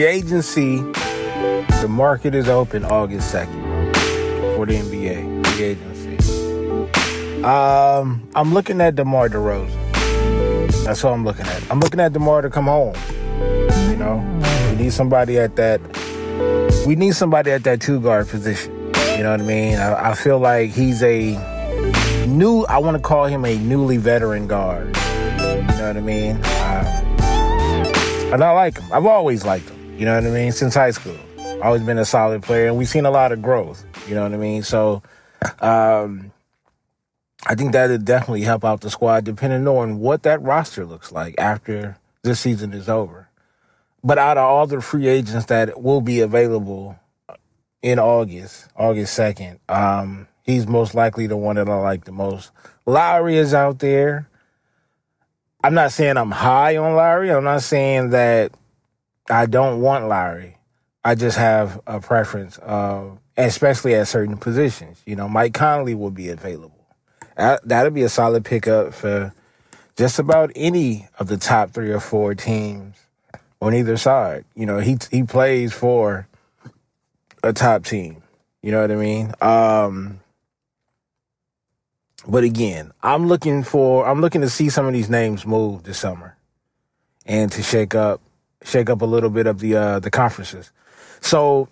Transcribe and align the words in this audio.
free 0.00 0.08
agency, 0.08 0.78
the 1.82 1.86
market 1.86 2.34
is 2.34 2.48
open 2.48 2.86
August 2.86 3.34
2nd 3.34 4.56
for 4.56 4.64
the 4.64 4.76
NBA 4.76 5.46
free 5.46 5.62
agency. 5.62 7.44
Um, 7.44 8.26
I'm 8.34 8.54
looking 8.54 8.80
at 8.80 8.96
DeMar 8.96 9.28
DeRozan. 9.28 9.68
That's 10.84 11.04
what 11.04 11.12
I'm 11.12 11.22
looking 11.22 11.44
at. 11.44 11.70
I'm 11.70 11.80
looking 11.80 12.00
at 12.00 12.14
DeMar 12.14 12.40
to 12.40 12.48
come 12.48 12.64
home. 12.64 12.94
You 13.90 13.96
know, 13.96 14.24
we 14.70 14.84
need 14.84 14.94
somebody 14.94 15.38
at 15.38 15.56
that. 15.56 15.82
We 16.86 16.96
need 16.96 17.14
somebody 17.14 17.50
at 17.50 17.64
that 17.64 17.82
two 17.82 18.00
guard 18.00 18.28
position. 18.28 18.72
You 19.18 19.22
know 19.24 19.32
what 19.32 19.40
I 19.40 19.44
mean? 19.44 19.76
I, 19.76 20.12
I 20.12 20.14
feel 20.14 20.38
like 20.38 20.70
he's 20.70 21.02
a 21.02 21.32
new. 22.26 22.64
I 22.70 22.78
want 22.78 22.96
to 22.96 23.02
call 23.02 23.26
him 23.26 23.44
a 23.44 23.58
newly 23.58 23.98
veteran 23.98 24.46
guard. 24.46 24.96
You 24.96 25.76
know 25.76 25.88
what 25.88 25.96
I 25.98 26.00
mean? 26.00 26.36
Um, 26.36 26.86
and 28.32 28.42
I 28.42 28.50
like 28.52 28.78
him. 28.78 28.90
I've 28.94 29.04
always 29.04 29.44
liked 29.44 29.68
him. 29.68 29.79
You 30.00 30.06
know 30.06 30.14
what 30.14 30.24
I 30.24 30.30
mean? 30.30 30.50
Since 30.50 30.76
high 30.76 30.92
school, 30.92 31.18
always 31.62 31.82
been 31.82 31.98
a 31.98 32.06
solid 32.06 32.42
player, 32.42 32.68
and 32.68 32.78
we've 32.78 32.88
seen 32.88 33.04
a 33.04 33.10
lot 33.10 33.32
of 33.32 33.42
growth. 33.42 33.84
You 34.08 34.14
know 34.14 34.22
what 34.22 34.32
I 34.32 34.38
mean? 34.38 34.62
So, 34.62 35.02
um, 35.60 36.32
I 37.46 37.54
think 37.54 37.72
that 37.72 37.90
would 37.90 38.06
definitely 38.06 38.40
help 38.40 38.64
out 38.64 38.80
the 38.80 38.88
squad, 38.88 39.24
depending 39.24 39.68
on 39.68 39.98
what 39.98 40.22
that 40.22 40.40
roster 40.40 40.86
looks 40.86 41.12
like 41.12 41.34
after 41.36 41.98
this 42.22 42.40
season 42.40 42.72
is 42.72 42.88
over. 42.88 43.28
But 44.02 44.16
out 44.16 44.38
of 44.38 44.44
all 44.44 44.66
the 44.66 44.80
free 44.80 45.06
agents 45.06 45.44
that 45.46 45.82
will 45.82 46.00
be 46.00 46.20
available 46.20 46.98
in 47.82 47.98
August, 47.98 48.68
August 48.76 49.18
2nd, 49.18 49.58
um, 49.68 50.28
he's 50.44 50.66
most 50.66 50.94
likely 50.94 51.26
the 51.26 51.36
one 51.36 51.56
that 51.56 51.68
I 51.68 51.76
like 51.76 52.06
the 52.06 52.12
most. 52.12 52.52
Lowry 52.86 53.36
is 53.36 53.52
out 53.52 53.80
there. 53.80 54.30
I'm 55.62 55.74
not 55.74 55.92
saying 55.92 56.16
I'm 56.16 56.30
high 56.30 56.78
on 56.78 56.94
Lowry. 56.94 57.30
I'm 57.30 57.44
not 57.44 57.60
saying 57.60 58.10
that 58.10 58.52
I 59.28 59.46
don't 59.46 59.80
want 59.80 60.08
Lowry. 60.08 60.56
I 61.04 61.14
just 61.14 61.38
have 61.38 61.80
a 61.86 62.00
preference, 62.00 62.58
uh, 62.58 63.10
especially 63.36 63.94
at 63.94 64.08
certain 64.08 64.36
positions. 64.36 65.02
You 65.06 65.16
know, 65.16 65.28
Mike 65.28 65.54
Conley 65.54 65.94
will 65.94 66.10
be 66.10 66.28
available. 66.28 66.86
That'll 67.36 67.90
be 67.90 68.02
a 68.02 68.08
solid 68.08 68.44
pickup 68.44 68.92
for 68.92 69.32
just 69.96 70.18
about 70.18 70.50
any 70.54 71.08
of 71.18 71.28
the 71.28 71.38
top 71.38 71.70
three 71.70 71.90
or 71.90 72.00
four 72.00 72.34
teams 72.34 72.96
on 73.62 73.74
either 73.74 73.96
side. 73.96 74.44
You 74.54 74.66
know, 74.66 74.78
he 74.78 74.98
he 75.10 75.22
plays 75.22 75.72
for 75.72 76.28
a 77.42 77.52
top 77.52 77.84
team. 77.84 78.22
You 78.62 78.72
know 78.72 78.82
what 78.82 78.90
I 78.90 78.96
mean? 78.96 79.32
Um, 79.40 80.20
but 82.28 82.44
again, 82.44 82.92
I'm 83.02 83.26
looking 83.26 83.62
for 83.62 84.06
I'm 84.06 84.20
looking 84.20 84.42
to 84.42 84.50
see 84.50 84.68
some 84.68 84.86
of 84.86 84.92
these 84.92 85.08
names 85.08 85.46
move 85.46 85.84
this 85.84 85.98
summer, 85.98 86.36
and 87.24 87.50
to 87.52 87.62
shake 87.62 87.94
up 87.94 88.20
shake 88.64 88.90
up 88.90 89.02
a 89.02 89.06
little 89.06 89.30
bit 89.30 89.46
of 89.46 89.60
the 89.60 89.76
uh, 89.76 89.98
the 90.00 90.10
conferences. 90.10 90.70
So, 91.20 91.68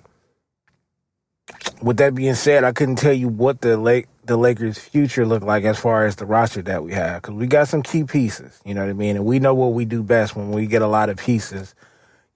with 1.83 1.97
that 1.99 2.15
being 2.15 2.35
said, 2.35 2.65
I 2.65 2.73
couldn't 2.73 2.97
tell 2.97 3.13
you 3.13 3.29
what 3.29 3.61
the 3.61 3.77
Lake 3.77 4.07
the 4.25 4.37
Lakers' 4.37 4.79
future 4.79 5.27
look 5.27 5.43
like 5.43 5.65
as 5.65 5.79
far 5.79 6.05
as 6.05 6.17
the 6.17 6.27
roster 6.27 6.63
that 6.63 6.85
we 6.85 6.93
have 6.93 7.23
because 7.23 7.35
we 7.35 7.47
got 7.47 7.69
some 7.69 7.83
key 7.83 8.05
pieces. 8.05 8.61
You 8.65 8.75
know 8.75 8.83
what 8.83 8.91
I 8.91 8.95
mean, 8.95 9.17
and 9.17 9.25
we 9.25 9.39
know 9.39 9.55
what 9.55 9.73
we 9.73 9.85
do 9.85 10.03
best 10.03 10.37
when 10.37 10.51
we 10.51 10.67
get 10.67 10.83
a 10.83 10.87
lot 10.87 11.09
of 11.09 11.17
pieces. 11.17 11.75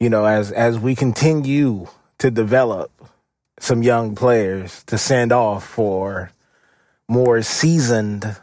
You 0.00 0.10
know, 0.10 0.24
as 0.24 0.50
as 0.52 0.78
we 0.78 0.94
continue 0.94 1.86
to 2.18 2.30
develop 2.30 2.90
some 3.60 3.82
young 3.82 4.14
players 4.14 4.82
to 4.84 4.98
send 4.98 5.32
off 5.32 5.64
for 5.64 6.30
more 7.08 7.42
seasoned 7.42 8.36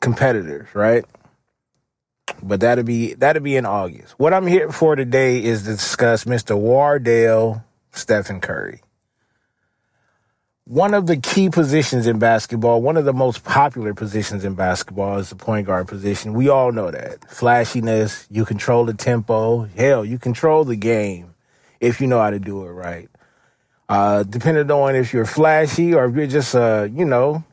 competitors, 0.00 0.68
right? 0.74 1.04
But 2.42 2.60
that'll 2.60 2.84
be 2.84 3.14
that'll 3.14 3.42
be 3.42 3.56
in 3.56 3.66
August. 3.66 4.14
What 4.18 4.34
I'm 4.34 4.46
here 4.46 4.70
for 4.70 4.96
today 4.96 5.42
is 5.42 5.62
to 5.62 5.70
discuss 5.70 6.24
Mr. 6.24 6.56
Wardell 6.56 7.64
Stephen 7.92 8.40
Curry. 8.40 8.80
One 10.66 10.94
of 10.94 11.06
the 11.06 11.18
key 11.18 11.50
positions 11.50 12.06
in 12.06 12.18
basketball, 12.18 12.80
one 12.80 12.96
of 12.96 13.04
the 13.04 13.12
most 13.12 13.44
popular 13.44 13.92
positions 13.92 14.44
in 14.44 14.54
basketball 14.54 15.18
is 15.18 15.28
the 15.28 15.36
point 15.36 15.66
guard 15.66 15.88
position. 15.88 16.32
We 16.32 16.48
all 16.48 16.72
know 16.72 16.90
that. 16.90 17.30
Flashiness, 17.30 18.26
you 18.30 18.46
control 18.46 18.86
the 18.86 18.94
tempo. 18.94 19.64
Hell, 19.76 20.04
you 20.04 20.18
control 20.18 20.64
the 20.64 20.76
game 20.76 21.34
if 21.80 22.00
you 22.00 22.06
know 22.06 22.18
how 22.18 22.30
to 22.30 22.38
do 22.38 22.64
it 22.64 22.70
right. 22.70 23.10
Uh, 23.90 24.22
depending 24.22 24.70
on 24.70 24.96
if 24.96 25.12
you're 25.12 25.26
flashy 25.26 25.92
or 25.94 26.06
if 26.06 26.16
you're 26.16 26.26
just 26.26 26.54
a, 26.54 26.90
you 26.94 27.04
know, 27.04 27.44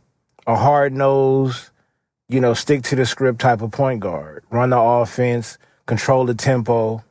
a 0.48 0.56
hard 0.56 0.94
nosed, 0.94 1.70
you 2.32 2.40
know, 2.40 2.54
stick 2.54 2.84
to 2.84 2.96
the 2.96 3.06
script 3.06 3.40
type 3.40 3.62
of 3.62 3.72
point 3.72 4.00
guard. 4.00 4.44
Run 4.50 4.70
the 4.70 4.80
offense, 4.80 5.58
control 5.86 6.26
the 6.26 6.34
tempo, 6.34 7.04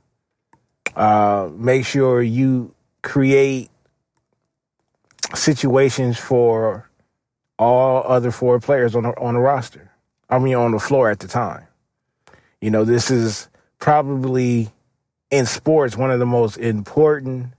uh, 0.96 1.50
make 1.52 1.84
sure 1.84 2.22
you 2.22 2.74
create 3.02 3.70
situations 5.34 6.18
for 6.18 6.88
all 7.58 8.02
other 8.10 8.30
four 8.30 8.58
players 8.60 8.96
on 8.96 9.02
the, 9.02 9.10
on 9.20 9.34
the 9.34 9.40
roster. 9.40 9.90
I 10.30 10.38
mean, 10.38 10.54
on 10.54 10.72
the 10.72 10.78
floor 10.78 11.10
at 11.10 11.18
the 11.18 11.28
time. 11.28 11.66
You 12.62 12.70
know, 12.70 12.84
this 12.84 13.10
is 13.10 13.48
probably 13.78 14.70
in 15.30 15.44
sports 15.44 15.96
one 15.96 16.10
of 16.10 16.18
the 16.18 16.26
most 16.26 16.56
important 16.56 17.52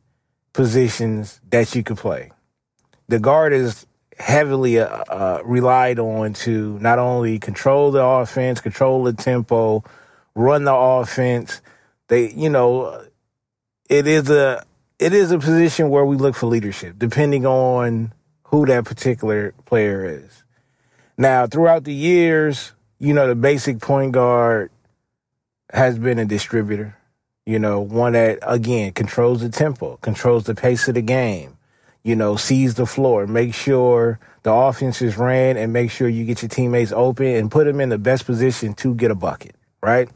positions 0.54 1.40
that 1.52 1.76
you 1.76 1.84
could 1.84 1.98
play. 1.98 2.32
The 3.08 3.20
guard 3.20 3.54
is 3.54 3.86
heavily 4.22 4.80
uh, 4.80 4.86
uh, 4.88 5.42
relied 5.44 6.00
on 6.00 6.34
to 6.34 6.78
not 6.80 7.00
only 7.00 7.40
control 7.40 7.92
the 7.92 8.04
offense, 8.04 8.62
control 8.62 9.04
the 9.04 9.14
tempo, 9.14 9.84
run 10.36 10.64
the 10.64 10.74
offense. 10.74 11.62
They, 12.08 12.32
you 12.32 12.50
know, 12.50 13.06
it 13.90 14.08
is 14.08 14.30
a 14.30 14.64
it 15.00 15.14
is 15.14 15.32
a 15.32 15.40
position 15.40 15.90
where 15.90 16.06
we 16.06 16.16
look 16.16 16.36
for 16.36 16.46
leadership, 16.46 16.96
depending 16.98 17.46
on 17.46 18.14
who 18.44 18.66
that 18.68 18.86
particular 18.86 19.54
player 19.66 20.06
is. 20.06 20.44
Now, 21.18 21.48
throughout 21.48 21.84
the 21.84 21.94
years, 21.94 22.74
you 23.00 23.14
know, 23.14 23.28
the 23.28 23.36
basic 23.36 23.80
point 23.80 24.12
guard 24.12 24.72
has 25.74 25.98
been 25.98 26.20
a 26.20 26.26
distributor. 26.26 26.96
You 27.46 27.58
know, 27.58 27.80
one 27.82 28.14
that 28.14 28.40
again 28.44 28.94
controls 28.94 29.42
the 29.42 29.50
tempo, 29.50 29.98
controls 29.98 30.44
the 30.44 30.54
pace 30.54 30.88
of 30.88 30.94
the 30.94 31.02
game. 31.02 31.58
You 32.04 32.16
know, 32.16 32.36
seize 32.36 32.76
the 32.76 32.86
floor, 32.86 33.28
make 33.28 33.54
sure 33.54 34.20
the 34.44 34.52
offense 34.52 35.02
is 35.02 35.18
ran, 35.18 35.56
and 35.56 35.72
make 35.72 35.92
sure 35.92 36.10
you 36.10 36.26
get 36.26 36.42
your 36.42 36.50
teammates 36.50 36.92
open 36.92 37.28
and 37.28 37.52
put 37.52 37.66
them 37.66 37.80
in 37.80 37.90
the 37.90 38.00
best 38.00 38.26
position 38.26 38.74
to 38.76 38.96
get 38.96 39.12
a 39.12 39.16
bucket. 39.16 39.56
Right. 39.82 40.10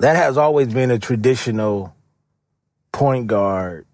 That 0.00 0.16
has 0.16 0.36
always 0.36 0.72
been 0.72 0.90
a 0.90 0.98
traditional 0.98 1.94
point 2.90 3.26
guard 3.28 3.86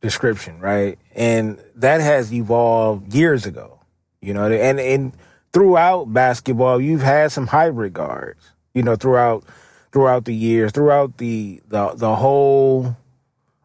description, 0.00 0.60
right? 0.60 0.98
And 1.14 1.62
that 1.76 2.00
has 2.00 2.32
evolved 2.32 3.12
years 3.14 3.46
ago. 3.46 3.80
You 4.20 4.34
know, 4.34 4.50
and 4.50 4.78
and 4.78 5.12
throughout 5.52 6.12
basketball, 6.12 6.80
you've 6.80 7.02
had 7.02 7.32
some 7.32 7.46
hybrid 7.46 7.94
guards. 7.94 8.50
You 8.74 8.82
know, 8.82 8.96
throughout 8.96 9.44
throughout 9.92 10.24
the 10.24 10.34
years, 10.34 10.72
throughout 10.72 11.16
the 11.16 11.62
the 11.68 11.94
the 11.94 12.14
whole 12.14 12.96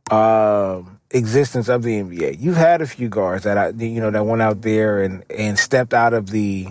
uh, 0.10 0.82
existence 1.16 1.70
of 1.70 1.84
the 1.84 2.02
NBA. 2.02 2.40
You've 2.40 2.58
had 2.58 2.82
a 2.82 2.88
few 2.88 3.10
guards 3.10 3.44
that 3.46 3.58
I, 3.58 3.70
you 3.70 4.02
know, 4.02 4.12
that 4.12 4.26
went 4.26 4.42
out 4.42 4.62
there 4.62 5.02
and 5.02 5.24
and 5.30 5.58
stepped 5.58 5.94
out 5.94 6.14
of 6.14 6.30
the 6.30 6.68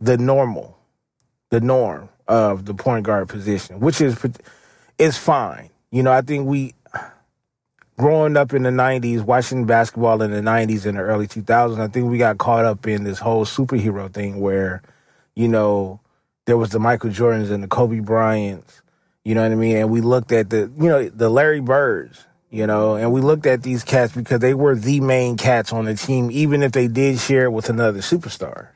the 0.00 0.18
normal, 0.18 0.78
the 1.50 1.60
norm 1.60 2.08
of 2.28 2.66
the 2.66 2.74
point 2.74 3.04
guard 3.04 3.28
position, 3.28 3.80
which 3.80 4.00
is 4.00 4.16
is 4.98 5.16
fine. 5.16 5.70
You 5.90 6.02
know, 6.02 6.12
I 6.12 6.20
think 6.20 6.46
we 6.46 6.74
growing 8.00 8.36
up 8.36 8.54
in 8.54 8.62
the 8.62 8.70
90s, 8.70 9.22
watching 9.22 9.66
basketball 9.66 10.22
in 10.22 10.30
the 10.30 10.40
90s 10.40 10.86
and 10.86 10.96
the 10.96 11.02
early 11.02 11.26
2000s, 11.26 11.78
I 11.78 11.86
think 11.88 12.10
we 12.10 12.16
got 12.16 12.38
caught 12.38 12.64
up 12.64 12.86
in 12.86 13.04
this 13.04 13.18
whole 13.18 13.44
superhero 13.44 14.10
thing 14.10 14.40
where, 14.40 14.80
you 15.34 15.46
know, 15.46 16.00
there 16.46 16.56
was 16.56 16.70
the 16.70 16.80
Michael 16.80 17.10
Jordans 17.10 17.50
and 17.50 17.62
the 17.62 17.68
Kobe 17.68 18.00
Bryants, 18.00 18.80
you 19.22 19.34
know 19.34 19.42
what 19.42 19.52
I 19.52 19.54
mean? 19.54 19.76
And 19.76 19.90
we 19.90 20.00
looked 20.00 20.32
at 20.32 20.48
the, 20.48 20.72
you 20.78 20.88
know, 20.88 21.10
the 21.10 21.28
Larry 21.28 21.60
Birds, 21.60 22.24
you 22.50 22.66
know, 22.66 22.96
and 22.96 23.12
we 23.12 23.20
looked 23.20 23.46
at 23.46 23.62
these 23.62 23.84
cats 23.84 24.12
because 24.12 24.40
they 24.40 24.54
were 24.54 24.74
the 24.74 25.00
main 25.00 25.36
cats 25.36 25.72
on 25.72 25.84
the 25.84 25.94
team, 25.94 26.30
even 26.32 26.62
if 26.62 26.72
they 26.72 26.88
did 26.88 27.20
share 27.20 27.44
it 27.44 27.52
with 27.52 27.70
another 27.70 28.00
superstar. 28.00 28.68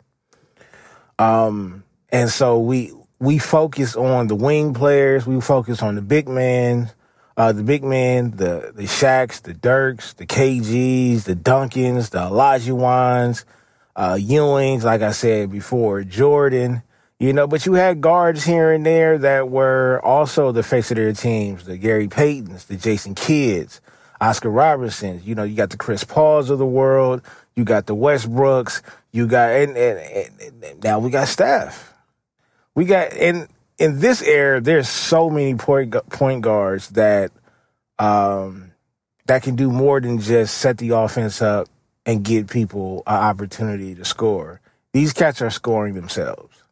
Um, 1.18 1.82
and 2.10 2.30
so 2.30 2.60
we, 2.60 2.92
we 3.18 3.38
focus 3.38 3.96
on 3.96 4.28
the 4.28 4.36
wing 4.36 4.74
players, 4.74 5.26
we 5.26 5.40
focus 5.40 5.82
on 5.82 5.96
the 5.96 6.02
big 6.02 6.28
men, 6.28 6.90
uh, 7.36 7.52
the 7.52 7.64
big 7.64 7.82
men, 7.82 8.30
the, 8.32 8.72
the 8.74 8.84
Shaqs, 8.84 9.42
the 9.42 9.54
Dirks, 9.54 10.12
the 10.14 10.26
KGs, 10.26 11.24
the 11.24 11.34
Duncans, 11.34 12.10
the 12.10 12.18
Olajuwons, 12.18 13.44
uh, 13.96 14.14
Ewings, 14.14 14.84
like 14.84 15.02
I 15.02 15.10
said 15.10 15.50
before, 15.50 16.04
Jordan, 16.04 16.82
you 17.24 17.32
know, 17.32 17.46
but 17.46 17.64
you 17.64 17.72
had 17.72 18.02
guards 18.02 18.44
here 18.44 18.70
and 18.70 18.84
there 18.84 19.16
that 19.16 19.48
were 19.48 19.98
also 20.04 20.52
the 20.52 20.62
face 20.62 20.90
of 20.90 20.98
their 20.98 21.14
teams, 21.14 21.64
the 21.64 21.78
Gary 21.78 22.06
Paytons, 22.06 22.66
the 22.66 22.76
Jason 22.76 23.14
Kidds, 23.14 23.80
Oscar 24.20 24.50
Robertsons. 24.50 25.24
You 25.24 25.34
know, 25.34 25.42
you 25.42 25.56
got 25.56 25.70
the 25.70 25.78
Chris 25.78 26.04
Pauls 26.04 26.50
of 26.50 26.58
the 26.58 26.66
world, 26.66 27.22
you 27.56 27.64
got 27.64 27.86
the 27.86 27.96
Westbrooks, 27.96 28.82
you 29.10 29.26
got, 29.26 29.52
and, 29.52 29.74
and, 29.74 30.42
and 30.62 30.84
now 30.84 30.98
we 30.98 31.08
got 31.08 31.28
Steph. 31.28 31.94
We 32.74 32.84
got, 32.84 33.14
and 33.14 33.48
in 33.78 34.00
this 34.00 34.20
era, 34.20 34.60
there's 34.60 34.90
so 34.90 35.30
many 35.30 35.54
point, 35.54 35.94
point 36.10 36.42
guards 36.42 36.90
that 36.90 37.32
um, 37.98 38.72
that 39.24 39.42
can 39.42 39.56
do 39.56 39.70
more 39.70 39.98
than 39.98 40.20
just 40.20 40.58
set 40.58 40.76
the 40.76 40.90
offense 40.90 41.40
up 41.40 41.68
and 42.04 42.22
give 42.22 42.48
people 42.48 43.02
an 43.06 43.14
opportunity 43.14 43.94
to 43.94 44.04
score. 44.04 44.60
These 44.92 45.14
cats 45.14 45.40
are 45.40 45.48
scoring 45.48 45.94
themselves, 45.94 46.63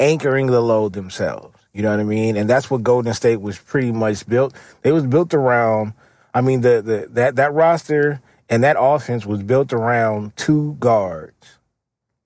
anchoring 0.00 0.48
the 0.48 0.60
load 0.60 0.92
themselves. 0.92 1.58
You 1.72 1.82
know 1.82 1.90
what 1.90 2.00
I 2.00 2.04
mean? 2.04 2.36
And 2.36 2.48
that's 2.48 2.70
what 2.70 2.82
Golden 2.82 3.12
State 3.14 3.40
was 3.40 3.58
pretty 3.58 3.92
much 3.92 4.26
built. 4.26 4.54
It 4.82 4.92
was 4.92 5.06
built 5.06 5.34
around. 5.34 5.92
I 6.32 6.40
mean, 6.40 6.60
the, 6.60 6.82
the 6.82 7.08
that 7.10 7.36
that 7.36 7.52
roster 7.52 8.20
and 8.48 8.62
that 8.62 8.76
offense 8.78 9.26
was 9.26 9.42
built 9.42 9.72
around 9.72 10.36
two 10.36 10.76
guards. 10.78 11.58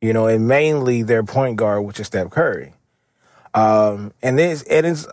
You 0.00 0.12
know, 0.12 0.26
and 0.26 0.46
mainly 0.46 1.02
their 1.02 1.24
point 1.24 1.56
guard, 1.56 1.84
which 1.84 1.98
is 1.98 2.06
Steph 2.06 2.30
Curry. 2.30 2.72
Um, 3.54 4.12
and 4.22 4.38
it's, 4.38 4.62
and 4.62 4.86
it's 4.86 5.08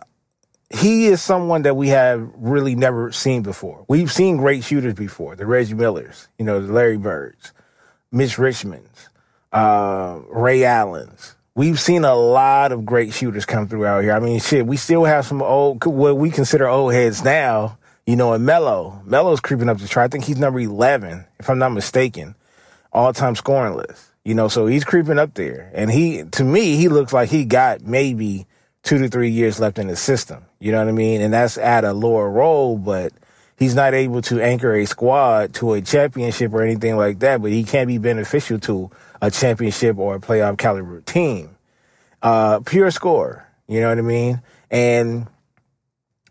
he 0.70 1.06
is 1.06 1.22
someone 1.22 1.62
that 1.62 1.76
we 1.76 1.88
have 1.88 2.28
really 2.36 2.74
never 2.74 3.12
seen 3.12 3.42
before. 3.42 3.84
We've 3.88 4.10
seen 4.10 4.36
great 4.36 4.64
shooters 4.64 4.94
before, 4.94 5.36
the 5.36 5.46
Reggie 5.46 5.74
Millers, 5.74 6.28
you 6.38 6.44
know, 6.44 6.60
the 6.60 6.72
Larry 6.72 6.98
Birds, 6.98 7.52
Mitch 8.10 8.36
Richmonds, 8.36 9.08
uh, 9.52 10.20
Ray 10.28 10.64
Allens. 10.64 11.35
We've 11.56 11.80
seen 11.80 12.04
a 12.04 12.14
lot 12.14 12.70
of 12.70 12.84
great 12.84 13.14
shooters 13.14 13.46
come 13.46 13.66
through 13.66 13.86
out 13.86 14.02
here. 14.02 14.12
I 14.12 14.20
mean, 14.20 14.40
shit, 14.40 14.66
we 14.66 14.76
still 14.76 15.04
have 15.04 15.24
some 15.24 15.40
old, 15.40 15.82
what 15.86 16.18
we 16.18 16.30
consider 16.30 16.68
old 16.68 16.92
heads 16.92 17.24
now, 17.24 17.78
you 18.04 18.14
know, 18.14 18.34
and 18.34 18.44
Melo. 18.44 19.00
Melo's 19.06 19.40
creeping 19.40 19.70
up 19.70 19.78
the 19.78 19.88
chart. 19.88 20.04
I 20.04 20.08
think 20.08 20.24
he's 20.24 20.36
number 20.36 20.60
11, 20.60 21.24
if 21.40 21.48
I'm 21.48 21.58
not 21.58 21.72
mistaken, 21.72 22.34
all 22.92 23.14
time 23.14 23.34
scoring 23.36 23.74
list. 23.74 24.04
You 24.22 24.34
know, 24.34 24.48
so 24.48 24.66
he's 24.66 24.84
creeping 24.84 25.18
up 25.18 25.32
there. 25.32 25.70
And 25.72 25.90
he, 25.90 26.24
to 26.32 26.44
me, 26.44 26.76
he 26.76 26.88
looks 26.88 27.14
like 27.14 27.30
he 27.30 27.46
got 27.46 27.80
maybe 27.80 28.46
two 28.82 28.98
to 28.98 29.08
three 29.08 29.30
years 29.30 29.58
left 29.58 29.78
in 29.78 29.86
the 29.86 29.96
system. 29.96 30.44
You 30.60 30.72
know 30.72 30.78
what 30.80 30.88
I 30.88 30.92
mean? 30.92 31.22
And 31.22 31.32
that's 31.32 31.56
at 31.56 31.86
a 31.86 31.94
lower 31.94 32.28
role, 32.28 32.76
but 32.76 33.14
he's 33.58 33.74
not 33.74 33.94
able 33.94 34.20
to 34.22 34.42
anchor 34.42 34.74
a 34.74 34.84
squad 34.84 35.54
to 35.54 35.72
a 35.72 35.80
championship 35.80 36.52
or 36.52 36.62
anything 36.62 36.98
like 36.98 37.20
that, 37.20 37.40
but 37.40 37.50
he 37.50 37.64
can 37.64 37.86
be 37.86 37.96
beneficial 37.96 38.58
to 38.60 38.90
a 39.20 39.30
championship 39.30 39.98
or 39.98 40.16
a 40.16 40.20
playoff 40.20 40.58
caliber 40.58 41.00
team. 41.00 41.56
Uh, 42.22 42.60
pure 42.60 42.90
score. 42.90 43.46
You 43.68 43.80
know 43.80 43.88
what 43.88 43.98
I 43.98 44.02
mean? 44.02 44.42
And 44.70 45.26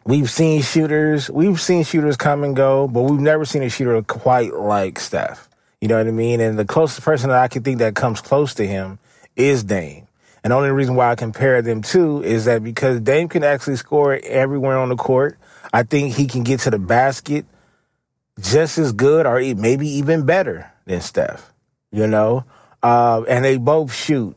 we've 0.06 0.30
seen 0.30 0.62
shooters, 0.62 1.30
we've 1.30 1.60
seen 1.60 1.84
shooters 1.84 2.18
come 2.18 2.44
and 2.44 2.56
go, 2.56 2.88
but 2.88 3.04
we've 3.04 3.20
never 3.20 3.46
seen 3.46 3.64
a 3.64 3.70
shooter 3.70 4.02
quite 4.04 4.54
like 4.54 5.00
Steph. 5.00 5.50
You 5.82 5.88
know 5.88 5.98
what 5.98 6.08
I 6.08 6.12
mean? 6.12 6.40
And 6.40 6.58
the 6.58 6.66
closest 6.66 7.02
person 7.02 7.30
that 7.30 7.38
I 7.38 7.48
can 7.48 7.64
think 7.64 7.80
that 7.80 7.96
comes 7.96 8.22
close 8.22 8.54
to 8.56 8.68
him 8.68 9.00
is 9.36 9.64
Dame. 9.64 10.08
And 10.44 10.52
the 10.52 10.56
only 10.56 10.70
reason 10.70 10.96
why 10.96 11.12
I 11.12 11.16
compare 11.16 11.62
them 11.62 11.82
to 11.84 12.24
is 12.24 12.46
that 12.46 12.64
because 12.64 13.02
Dame 13.02 13.28
can 13.28 13.44
actually 13.44 13.78
score 13.78 14.20
everywhere 14.24 14.78
on 14.78 14.90
the 14.90 14.96
court. 14.96 15.38
I 15.74 15.84
think 15.84 16.14
he 16.14 16.28
can 16.28 16.44
get 16.44 16.62
to 16.62 16.72
the 16.72 16.80
basket 16.80 17.46
just 18.40 18.78
as 18.78 18.92
good 18.92 19.26
or 19.26 19.40
maybe 19.56 19.88
even 19.88 20.26
better 20.26 20.72
than 20.86 21.02
Steph, 21.02 21.52
you 21.92 22.08
know? 22.08 22.46
Uh, 22.86 23.24
and 23.28 23.44
they 23.44 23.58
both 23.58 23.94
shoot 23.94 24.36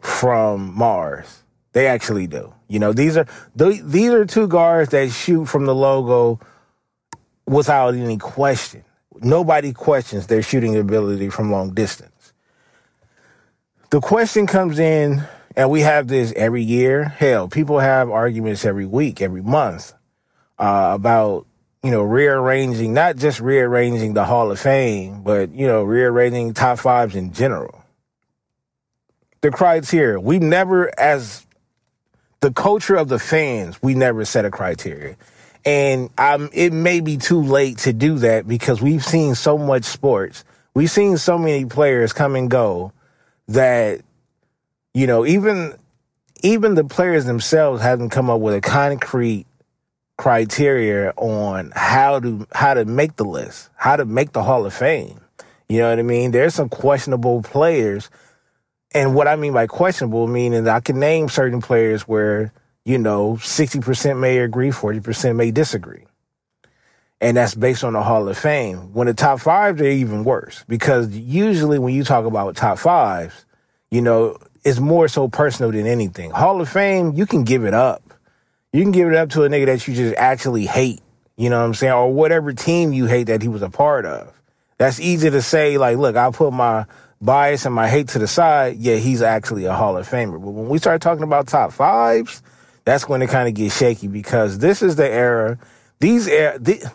from 0.00 0.72
Mars. 0.74 1.42
They 1.72 1.86
actually 1.86 2.26
do. 2.26 2.54
You 2.68 2.78
know, 2.78 2.92
these 2.92 3.16
are 3.16 3.26
these 3.54 4.10
are 4.10 4.24
two 4.24 4.48
guards 4.48 4.90
that 4.90 5.10
shoot 5.10 5.46
from 5.46 5.66
the 5.66 5.74
logo 5.74 6.40
without 7.46 7.94
any 7.94 8.16
question. 8.18 8.84
Nobody 9.20 9.72
questions 9.72 10.26
their 10.26 10.42
shooting 10.42 10.76
ability 10.76 11.30
from 11.30 11.50
long 11.50 11.74
distance 11.74 12.16
the 13.90 14.00
question 14.00 14.46
comes 14.46 14.78
in, 14.78 15.22
and 15.54 15.70
we 15.70 15.80
have 15.80 16.08
this 16.08 16.32
every 16.36 16.62
year. 16.62 17.04
Hell, 17.04 17.48
people 17.48 17.78
have 17.78 18.10
arguments 18.10 18.64
every 18.64 18.86
week, 18.86 19.22
every 19.22 19.42
month 19.42 19.92
uh, 20.58 20.90
about 20.94 21.46
you 21.86 21.92
know 21.92 22.02
rearranging, 22.02 22.94
not 22.94 23.14
just 23.14 23.38
rearranging 23.38 24.14
the 24.14 24.24
Hall 24.24 24.50
of 24.50 24.58
Fame, 24.58 25.22
but 25.22 25.52
you 25.52 25.68
know 25.68 25.84
rearranging 25.84 26.52
top 26.52 26.80
fives 26.80 27.14
in 27.14 27.32
general. 27.32 27.84
The 29.40 29.52
criteria 29.52 30.18
we 30.18 30.40
never, 30.40 30.90
as 30.98 31.46
the 32.40 32.50
culture 32.50 32.96
of 32.96 33.08
the 33.08 33.20
fans, 33.20 33.80
we 33.80 33.94
never 33.94 34.24
set 34.24 34.44
a 34.44 34.50
criteria. 34.50 35.16
And 35.64 36.10
um, 36.18 36.50
it 36.52 36.72
may 36.72 36.98
be 36.98 37.18
too 37.18 37.40
late 37.40 37.78
to 37.78 37.92
do 37.92 38.18
that 38.18 38.48
because 38.48 38.82
we've 38.82 39.04
seen 39.04 39.36
so 39.36 39.56
much 39.56 39.84
sports. 39.84 40.44
We've 40.74 40.90
seen 40.90 41.18
so 41.18 41.38
many 41.38 41.66
players 41.66 42.12
come 42.12 42.34
and 42.34 42.50
go 42.50 42.90
that 43.46 44.00
you 44.92 45.06
know 45.06 45.24
even 45.24 45.76
even 46.42 46.74
the 46.74 46.82
players 46.82 47.26
themselves 47.26 47.80
haven't 47.80 48.10
come 48.10 48.28
up 48.28 48.40
with 48.40 48.56
a 48.56 48.60
concrete 48.60 49.46
criteria 50.16 51.12
on 51.16 51.72
how 51.74 52.20
to 52.20 52.46
how 52.52 52.74
to 52.74 52.84
make 52.84 53.16
the 53.16 53.24
list, 53.24 53.70
how 53.76 53.96
to 53.96 54.04
make 54.04 54.32
the 54.32 54.42
Hall 54.42 54.66
of 54.66 54.74
Fame. 54.74 55.20
You 55.68 55.80
know 55.80 55.90
what 55.90 55.98
I 55.98 56.02
mean? 56.02 56.30
There's 56.30 56.54
some 56.54 56.68
questionable 56.68 57.42
players. 57.42 58.10
And 58.94 59.14
what 59.14 59.28
I 59.28 59.36
mean 59.36 59.52
by 59.52 59.66
questionable 59.66 60.26
meaning 60.26 60.68
I 60.68 60.80
can 60.80 60.98
name 60.98 61.28
certain 61.28 61.60
players 61.60 62.02
where, 62.02 62.52
you 62.84 62.98
know, 62.98 63.34
60% 63.34 64.18
may 64.18 64.38
agree, 64.38 64.70
40% 64.70 65.36
may 65.36 65.50
disagree 65.50 66.06
and 67.20 67.36
that's 67.36 67.54
based 67.54 67.84
on 67.84 67.94
the 67.94 68.02
Hall 68.02 68.28
of 68.28 68.36
Fame. 68.36 68.92
When 68.92 69.06
the 69.06 69.14
top 69.14 69.40
five, 69.40 69.78
they're 69.78 69.90
even 69.90 70.24
worse 70.24 70.64
because 70.68 71.10
usually 71.16 71.78
when 71.78 71.94
you 71.94 72.04
talk 72.04 72.24
about 72.26 72.56
top 72.56 72.78
fives, 72.78 73.46
you 73.90 74.02
know, 74.02 74.36
it's 74.64 74.80
more 74.80 75.08
so 75.08 75.28
personal 75.28 75.72
than 75.72 75.86
anything. 75.86 76.30
Hall 76.30 76.60
of 76.60 76.68
Fame, 76.68 77.12
you 77.14 77.26
can 77.26 77.44
give 77.44 77.64
it 77.64 77.74
up. 77.74 78.02
You 78.76 78.82
can 78.82 78.92
give 78.92 79.08
it 79.08 79.14
up 79.14 79.30
to 79.30 79.44
a 79.44 79.48
nigga 79.48 79.64
that 79.64 79.88
you 79.88 79.94
just 79.94 80.14
actually 80.16 80.66
hate, 80.66 81.00
you 81.34 81.48
know 81.48 81.58
what 81.60 81.64
I'm 81.64 81.72
saying, 81.72 81.94
or 81.94 82.12
whatever 82.12 82.52
team 82.52 82.92
you 82.92 83.06
hate 83.06 83.28
that 83.28 83.40
he 83.40 83.48
was 83.48 83.62
a 83.62 83.70
part 83.70 84.04
of. 84.04 84.38
That's 84.76 85.00
easy 85.00 85.30
to 85.30 85.40
say, 85.40 85.78
like, 85.78 85.96
look, 85.96 86.14
I'll 86.14 86.30
put 86.30 86.52
my 86.52 86.84
bias 87.18 87.64
and 87.64 87.74
my 87.74 87.88
hate 87.88 88.08
to 88.08 88.18
the 88.18 88.28
side. 88.28 88.76
Yeah, 88.76 88.96
he's 88.96 89.22
actually 89.22 89.64
a 89.64 89.72
Hall 89.72 89.96
of 89.96 90.06
Famer. 90.06 90.32
But 90.32 90.50
when 90.50 90.68
we 90.68 90.76
start 90.76 91.00
talking 91.00 91.22
about 91.22 91.48
top 91.48 91.72
fives, 91.72 92.42
that's 92.84 93.08
when 93.08 93.22
it 93.22 93.30
kind 93.30 93.48
of 93.48 93.54
gets 93.54 93.78
shaky 93.78 94.08
because 94.08 94.58
this 94.58 94.82
is 94.82 94.96
the 94.96 95.10
era. 95.10 95.58
These 96.00 96.28
era. 96.28 96.58
The, 96.58 96.92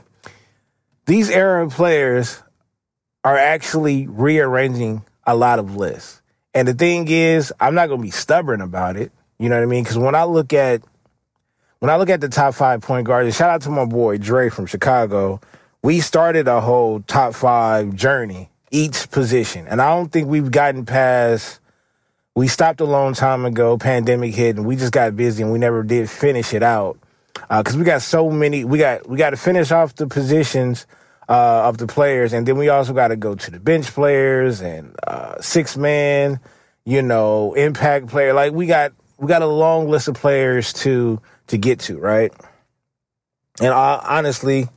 these 1.07 1.31
era 1.31 1.67
players 1.67 2.43
are 3.23 3.37
actually 3.37 4.05
rearranging 4.05 5.03
a 5.25 5.35
lot 5.35 5.57
of 5.57 5.77
lists. 5.77 6.21
And 6.53 6.67
the 6.67 6.75
thing 6.75 7.07
is, 7.07 7.51
I'm 7.59 7.73
not 7.73 7.87
going 7.87 8.01
to 8.01 8.05
be 8.05 8.11
stubborn 8.11 8.61
about 8.61 8.97
it. 8.97 9.11
You 9.39 9.49
know 9.49 9.55
what 9.55 9.63
I 9.63 9.65
mean? 9.65 9.83
Because 9.83 9.97
when 9.97 10.13
I 10.13 10.25
look 10.25 10.53
at 10.53 10.83
when 11.81 11.89
I 11.89 11.97
look 11.97 12.09
at 12.09 12.21
the 12.21 12.29
top 12.29 12.55
five 12.55 12.81
point 12.81 13.05
guards, 13.05 13.35
shout 13.35 13.49
out 13.49 13.61
to 13.63 13.69
my 13.69 13.85
boy 13.85 14.17
Dre 14.17 14.49
from 14.49 14.65
Chicago. 14.65 15.41
We 15.83 15.99
started 15.99 16.47
a 16.47 16.61
whole 16.61 17.01
top 17.01 17.35
five 17.35 17.93
journey, 17.93 18.49
each 18.71 19.11
position, 19.11 19.67
and 19.67 19.81
I 19.81 19.93
don't 19.93 20.09
think 20.09 20.29
we've 20.29 20.49
gotten 20.49 20.85
past. 20.85 21.59
We 22.33 22.47
stopped 22.47 22.79
a 22.79 22.85
long 22.85 23.13
time 23.13 23.43
ago. 23.43 23.77
Pandemic 23.77 24.33
hit, 24.33 24.55
and 24.55 24.65
we 24.65 24.77
just 24.77 24.93
got 24.93 25.17
busy, 25.17 25.43
and 25.43 25.51
we 25.51 25.59
never 25.59 25.83
did 25.83 26.09
finish 26.09 26.53
it 26.53 26.63
out 26.63 26.97
uh, 27.49 27.63
we 27.75 27.83
got 27.83 28.01
so 28.01 28.29
many. 28.29 28.63
We 28.63 28.77
got 28.77 29.07
we 29.09 29.17
got 29.17 29.31
to 29.31 29.37
finish 29.37 29.71
off 29.71 29.95
the 29.95 30.07
positions 30.07 30.87
uh, 31.27 31.63
of 31.67 31.77
the 31.77 31.87
players, 31.87 32.33
and 32.33 32.47
then 32.47 32.57
we 32.57 32.69
also 32.69 32.93
got 32.93 33.09
to 33.09 33.15
go 33.15 33.35
to 33.35 33.51
the 33.51 33.59
bench 33.59 33.87
players 33.87 34.61
and 34.61 34.95
uh, 35.05 35.39
six 35.41 35.75
man, 35.77 36.39
you 36.85 37.01
know, 37.01 37.53
impact 37.53 38.07
player. 38.07 38.33
Like 38.33 38.53
we 38.53 38.67
got 38.67 38.93
we 39.17 39.27
got 39.27 39.41
a 39.41 39.47
long 39.47 39.89
list 39.89 40.07
of 40.07 40.15
players 40.15 40.73
to 40.73 41.21
to 41.51 41.57
get 41.57 41.79
to, 41.81 41.99
right? 41.99 42.33
And 43.59 43.69
uh, 43.69 44.01
honestly, 44.03 44.69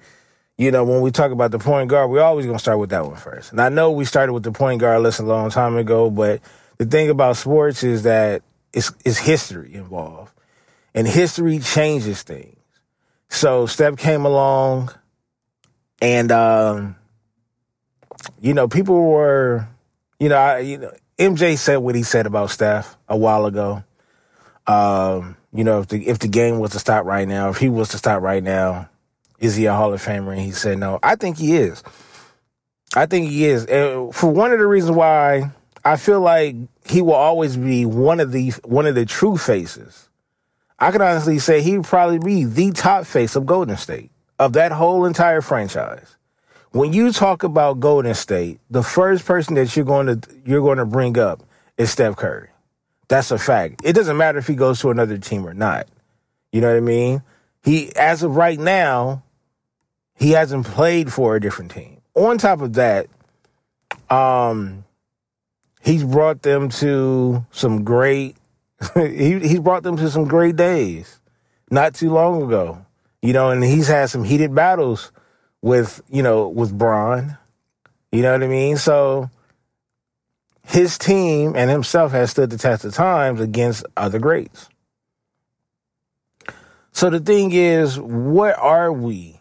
you 0.58 0.70
know, 0.70 0.84
when 0.84 1.00
we 1.00 1.12
talk 1.12 1.30
about 1.30 1.52
the 1.52 1.58
point 1.58 1.88
guard, 1.88 2.10
we're 2.10 2.20
always 2.20 2.46
gonna 2.46 2.58
start 2.58 2.78
with 2.80 2.90
that 2.90 3.06
one 3.06 3.16
first. 3.16 3.52
And 3.52 3.60
I 3.60 3.68
know 3.68 3.92
we 3.92 4.04
started 4.04 4.32
with 4.32 4.42
the 4.42 4.52
point 4.52 4.80
guard 4.80 5.00
list 5.02 5.20
a 5.20 5.22
long 5.22 5.50
time 5.50 5.76
ago, 5.76 6.10
but 6.10 6.40
the 6.78 6.84
thing 6.84 7.10
about 7.10 7.36
sports 7.36 7.84
is 7.84 8.02
that 8.02 8.42
it's, 8.72 8.92
it's 9.04 9.18
history 9.18 9.74
involved, 9.74 10.32
and 10.94 11.06
history 11.06 11.60
changes 11.60 12.22
things. 12.22 12.58
So 13.28 13.66
Steph 13.66 13.96
came 13.96 14.24
along, 14.24 14.90
and 16.02 16.32
um, 16.32 16.96
you 18.40 18.52
know, 18.52 18.66
people 18.66 19.10
were, 19.10 19.68
you 20.18 20.28
know, 20.28 20.36
I, 20.36 20.58
you 20.58 20.78
know, 20.78 20.92
MJ 21.18 21.56
said 21.56 21.76
what 21.76 21.94
he 21.94 22.02
said 22.02 22.26
about 22.26 22.50
Steph 22.50 22.96
a 23.08 23.16
while 23.16 23.46
ago. 23.46 23.84
Um, 24.66 25.36
you 25.54 25.64
know, 25.64 25.80
if 25.80 25.88
the 25.88 26.06
if 26.08 26.18
the 26.18 26.28
game 26.28 26.58
was 26.58 26.73
to 26.73 26.78
stop 26.78 27.04
right 27.04 27.26
now, 27.26 27.49
if 27.50 27.58
he 27.58 27.68
was 27.68 27.88
to 27.90 27.99
stop 27.99 28.23
right 28.23 28.42
now, 28.42 28.88
is 29.38 29.56
he 29.56 29.66
a 29.66 29.75
Hall 29.75 29.92
of 29.92 30.04
Famer? 30.04 30.32
And 30.32 30.40
he 30.40 30.52
said 30.52 30.78
no. 30.78 30.99
I 31.02 31.16
think 31.16 31.38
he 31.38 31.56
is. 31.56 31.82
I 32.96 33.06
think 33.06 33.30
he 33.30 33.46
is. 33.46 33.64
And 33.66 34.14
for 34.14 34.30
one 34.30 34.52
of 34.52 34.58
the 34.58 34.66
reasons 34.66 34.96
why 34.96 35.50
I 35.84 35.96
feel 35.96 36.20
like 36.20 36.56
he 36.87 37.02
will 37.02 37.14
always 37.14 37.56
be 37.56 37.87
one 37.87 38.20
of 38.20 38.32
the 38.32 38.50
one 38.64 38.87
of 38.87 38.94
the 38.94 39.06
true 39.06 39.37
faces 39.37 40.08
I 40.78 40.90
can 40.90 41.02
honestly 41.02 41.38
say 41.38 41.62
he'd 41.62 41.84
probably 41.84 42.18
be 42.18 42.44
the 42.44 42.73
top 42.73 43.06
face 43.06 43.37
of 43.37 43.46
Golden 43.46 43.76
State, 43.76 44.11
of 44.38 44.54
that 44.54 44.73
whole 44.73 45.04
entire 45.04 45.40
franchise. 45.40 46.16
When 46.73 46.92
you 46.92 47.12
talk 47.12 47.44
about 47.44 47.78
Golden 47.78 48.14
State, 48.14 48.58
the 48.68 48.82
first 48.82 49.25
person 49.25 49.54
that 49.54 49.76
you're 49.76 49.84
going 49.84 50.06
to 50.06 50.28
you're 50.44 50.61
going 50.61 50.78
to 50.78 50.84
bring 50.84 51.16
up 51.16 51.44
is 51.78 51.90
Steph 51.90 52.16
Curry. 52.16 52.49
That's 53.08 53.30
a 53.30 53.38
fact. 53.38 53.82
It 53.84 53.92
doesn't 53.92 54.16
matter 54.16 54.38
if 54.38 54.46
he 54.46 54.54
goes 54.54 54.80
to 54.80 54.90
another 54.90 55.18
team 55.18 55.46
or 55.46 55.54
not. 55.54 55.88
You 56.52 56.61
know 56.61 56.68
what 56.68 56.76
I 56.76 56.80
mean? 56.80 57.23
He 57.62 57.94
as 57.96 58.23
of 58.23 58.37
right 58.37 58.58
now, 58.58 59.23
he 60.14 60.30
hasn't 60.30 60.66
played 60.66 61.12
for 61.12 61.37
a 61.37 61.40
different 61.40 61.73
team. 61.73 62.00
On 62.14 62.38
top 62.38 62.61
of 62.61 62.75
that, 62.75 63.08
um, 64.08 64.84
he's 65.82 66.04
brought 66.04 66.42
them 66.42 66.68
to 66.70 67.44
some 67.50 67.84
great. 67.84 68.37
he 68.94 69.38
he's 69.40 69.61
brought 69.61 69.82
them 69.82 69.96
to 69.96 70.11
some 70.11 70.25
great 70.25 70.56
days, 70.56 71.20
not 71.70 71.94
too 71.94 72.12
long 72.12 72.42
ago. 72.42 72.84
You 73.23 73.32
know, 73.32 73.50
and 73.50 73.64
he's 73.64 73.88
had 73.88 74.11
some 74.11 74.25
heated 74.25 74.54
battles 74.54 75.11
with 75.62 76.02
you 76.11 76.23
know 76.23 76.49
with 76.49 76.76
Bron. 76.76 77.37
You 78.12 78.23
know 78.23 78.32
what 78.32 78.42
I 78.42 78.46
mean? 78.46 78.76
So 78.76 79.30
his 80.64 80.99
team 80.99 81.54
and 81.56 81.71
himself 81.71 82.12
has 82.12 82.30
stood 82.30 82.50
the 82.50 82.59
test 82.59 82.85
of 82.85 82.94
times 82.94 83.40
against 83.40 83.85
other 83.97 84.18
greats. 84.18 84.68
So 86.92 87.11
the 87.11 87.21
thing 87.21 87.52
is, 87.52 87.99
what 87.99 88.59
are 88.59 88.92
we 88.92 89.40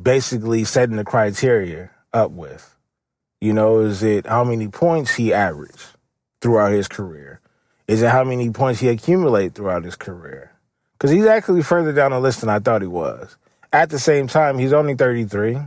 basically 0.00 0.64
setting 0.64 0.96
the 0.96 1.04
criteria 1.04 1.90
up 2.12 2.30
with? 2.30 2.76
You 3.40 3.52
know, 3.52 3.80
is 3.80 4.02
it 4.02 4.26
how 4.26 4.44
many 4.44 4.68
points 4.68 5.14
he 5.14 5.32
averaged 5.32 5.86
throughout 6.40 6.72
his 6.72 6.88
career? 6.88 7.40
Is 7.88 8.02
it 8.02 8.10
how 8.10 8.24
many 8.24 8.50
points 8.50 8.80
he 8.80 8.88
accumulated 8.88 9.54
throughout 9.54 9.84
his 9.84 9.96
career? 9.96 10.52
Because 10.92 11.10
he's 11.10 11.26
actually 11.26 11.62
further 11.62 11.92
down 11.92 12.12
the 12.12 12.20
list 12.20 12.40
than 12.40 12.48
I 12.48 12.58
thought 12.58 12.82
he 12.82 12.88
was. 12.88 13.36
At 13.72 13.90
the 13.90 13.98
same 13.98 14.28
time, 14.28 14.58
he's 14.58 14.72
only 14.72 14.94
33. 14.94 15.58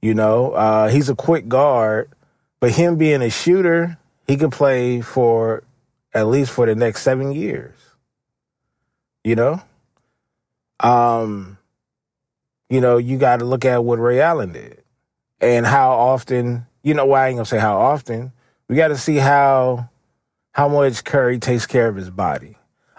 You 0.00 0.14
know, 0.14 0.52
uh, 0.52 0.88
he's 0.88 1.08
a 1.08 1.14
quick 1.14 1.48
guard, 1.48 2.10
but 2.60 2.72
him 2.72 2.96
being 2.96 3.22
a 3.22 3.30
shooter, 3.30 3.98
he 4.26 4.36
could 4.36 4.52
play 4.52 5.00
for 5.00 5.62
at 6.14 6.26
least 6.26 6.50
for 6.50 6.66
the 6.66 6.74
next 6.74 7.02
seven 7.02 7.32
years. 7.32 7.74
You 9.24 9.36
know? 9.36 9.62
Um, 10.80 11.58
you 12.68 12.80
know, 12.80 12.96
you 12.96 13.18
got 13.18 13.40
to 13.40 13.44
look 13.44 13.64
at 13.64 13.84
what 13.84 13.98
Ray 13.98 14.20
Allen 14.20 14.52
did 14.52 14.82
and 15.40 15.66
how 15.66 15.92
often, 15.92 16.66
you 16.82 16.94
know, 16.94 17.06
why 17.06 17.26
I 17.26 17.28
ain't 17.28 17.36
gonna 17.36 17.46
say 17.46 17.58
how 17.58 17.78
often. 17.78 18.32
We 18.68 18.76
got 18.76 18.88
to 18.88 18.96
see 18.96 19.16
how, 19.16 19.88
how 20.52 20.68
much 20.68 21.04
Curry 21.04 21.38
takes 21.38 21.66
care 21.66 21.88
of 21.88 21.96
his 21.96 22.10
body. 22.10 22.56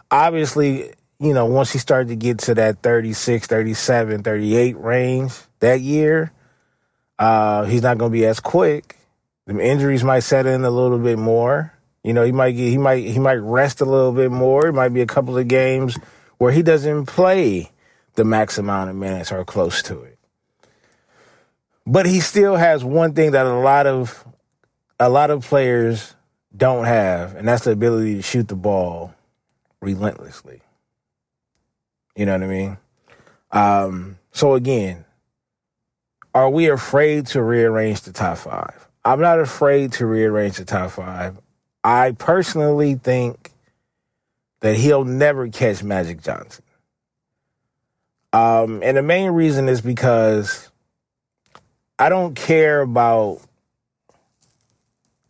Obviously, 0.09 0.93
you 1.19 1.33
know, 1.33 1.45
once 1.45 1.71
he 1.71 1.79
started 1.79 2.09
to 2.09 2.15
get 2.15 2.39
to 2.39 2.55
that 2.55 2.81
36, 2.81 3.47
37, 3.47 4.23
38 4.23 4.77
range 4.77 5.33
that 5.59 5.81
year, 5.81 6.31
uh, 7.19 7.65
he's 7.65 7.81
not 7.81 7.97
going 7.97 8.11
to 8.11 8.17
be 8.17 8.25
as 8.25 8.39
quick. 8.39 8.96
The 9.47 9.59
injuries 9.59 10.03
might 10.03 10.19
set 10.19 10.45
in 10.45 10.63
a 10.65 10.69
little 10.69 10.99
bit 10.99 11.17
more. 11.17 11.73
You 12.03 12.13
know, 12.13 12.23
he 12.23 12.31
might 12.31 12.51
get, 12.51 12.69
he 12.69 12.77
might, 12.77 13.05
he 13.05 13.17
might 13.17 13.35
rest 13.35 13.81
a 13.81 13.85
little 13.85 14.11
bit 14.11 14.29
more. 14.29 14.67
It 14.67 14.73
might 14.73 14.89
be 14.89 15.01
a 15.01 15.07
couple 15.07 15.37
of 15.37 15.47
games 15.47 15.97
where 16.37 16.51
he 16.51 16.61
doesn't 16.61 17.05
play 17.05 17.71
the 18.15 18.25
max 18.25 18.57
amount 18.57 18.89
of 18.89 18.95
minutes 18.95 19.31
or 19.31 19.43
close 19.45 19.81
to 19.83 20.01
it. 20.03 20.17
But 21.85 22.05
he 22.05 22.19
still 22.19 22.57
has 22.57 22.83
one 22.83 23.13
thing 23.13 23.31
that 23.31 23.45
a 23.45 23.53
lot 23.53 23.87
of 23.87 24.25
a 24.99 25.09
lot 25.09 25.29
of 25.29 25.45
players 25.45 26.15
don't 26.55 26.85
have, 26.85 27.35
and 27.35 27.47
that's 27.47 27.63
the 27.63 27.71
ability 27.71 28.15
to 28.15 28.21
shoot 28.21 28.47
the 28.47 28.55
ball 28.55 29.13
relentlessly. 29.79 30.61
You 32.15 32.25
know 32.25 32.33
what 32.33 32.43
I 32.43 32.47
mean? 32.47 32.77
Um, 33.51 34.17
so 34.31 34.55
again, 34.55 35.05
are 36.33 36.49
we 36.49 36.67
afraid 36.67 37.27
to 37.27 37.41
rearrange 37.41 38.01
the 38.01 38.11
top 38.11 38.39
five? 38.39 38.86
I'm 39.07 39.21
not 39.21 39.39
afraid 39.39 39.93
to 39.93 40.05
rearrange 40.05 40.57
the 40.57 40.65
top 40.65 40.91
five. 40.91 41.37
I 41.81 42.11
personally 42.11 42.95
think 42.95 43.51
that 44.59 44.75
he'll 44.75 45.05
never 45.05 45.47
catch 45.47 45.81
Magic 45.81 46.21
Johnson. 46.21 46.65
Um, 48.33 48.81
and 48.83 48.97
the 48.97 49.01
main 49.01 49.31
reason 49.31 49.69
is 49.69 49.79
because 49.79 50.69
I 51.97 52.09
don't 52.09 52.35
care 52.35 52.81
about 52.81 53.39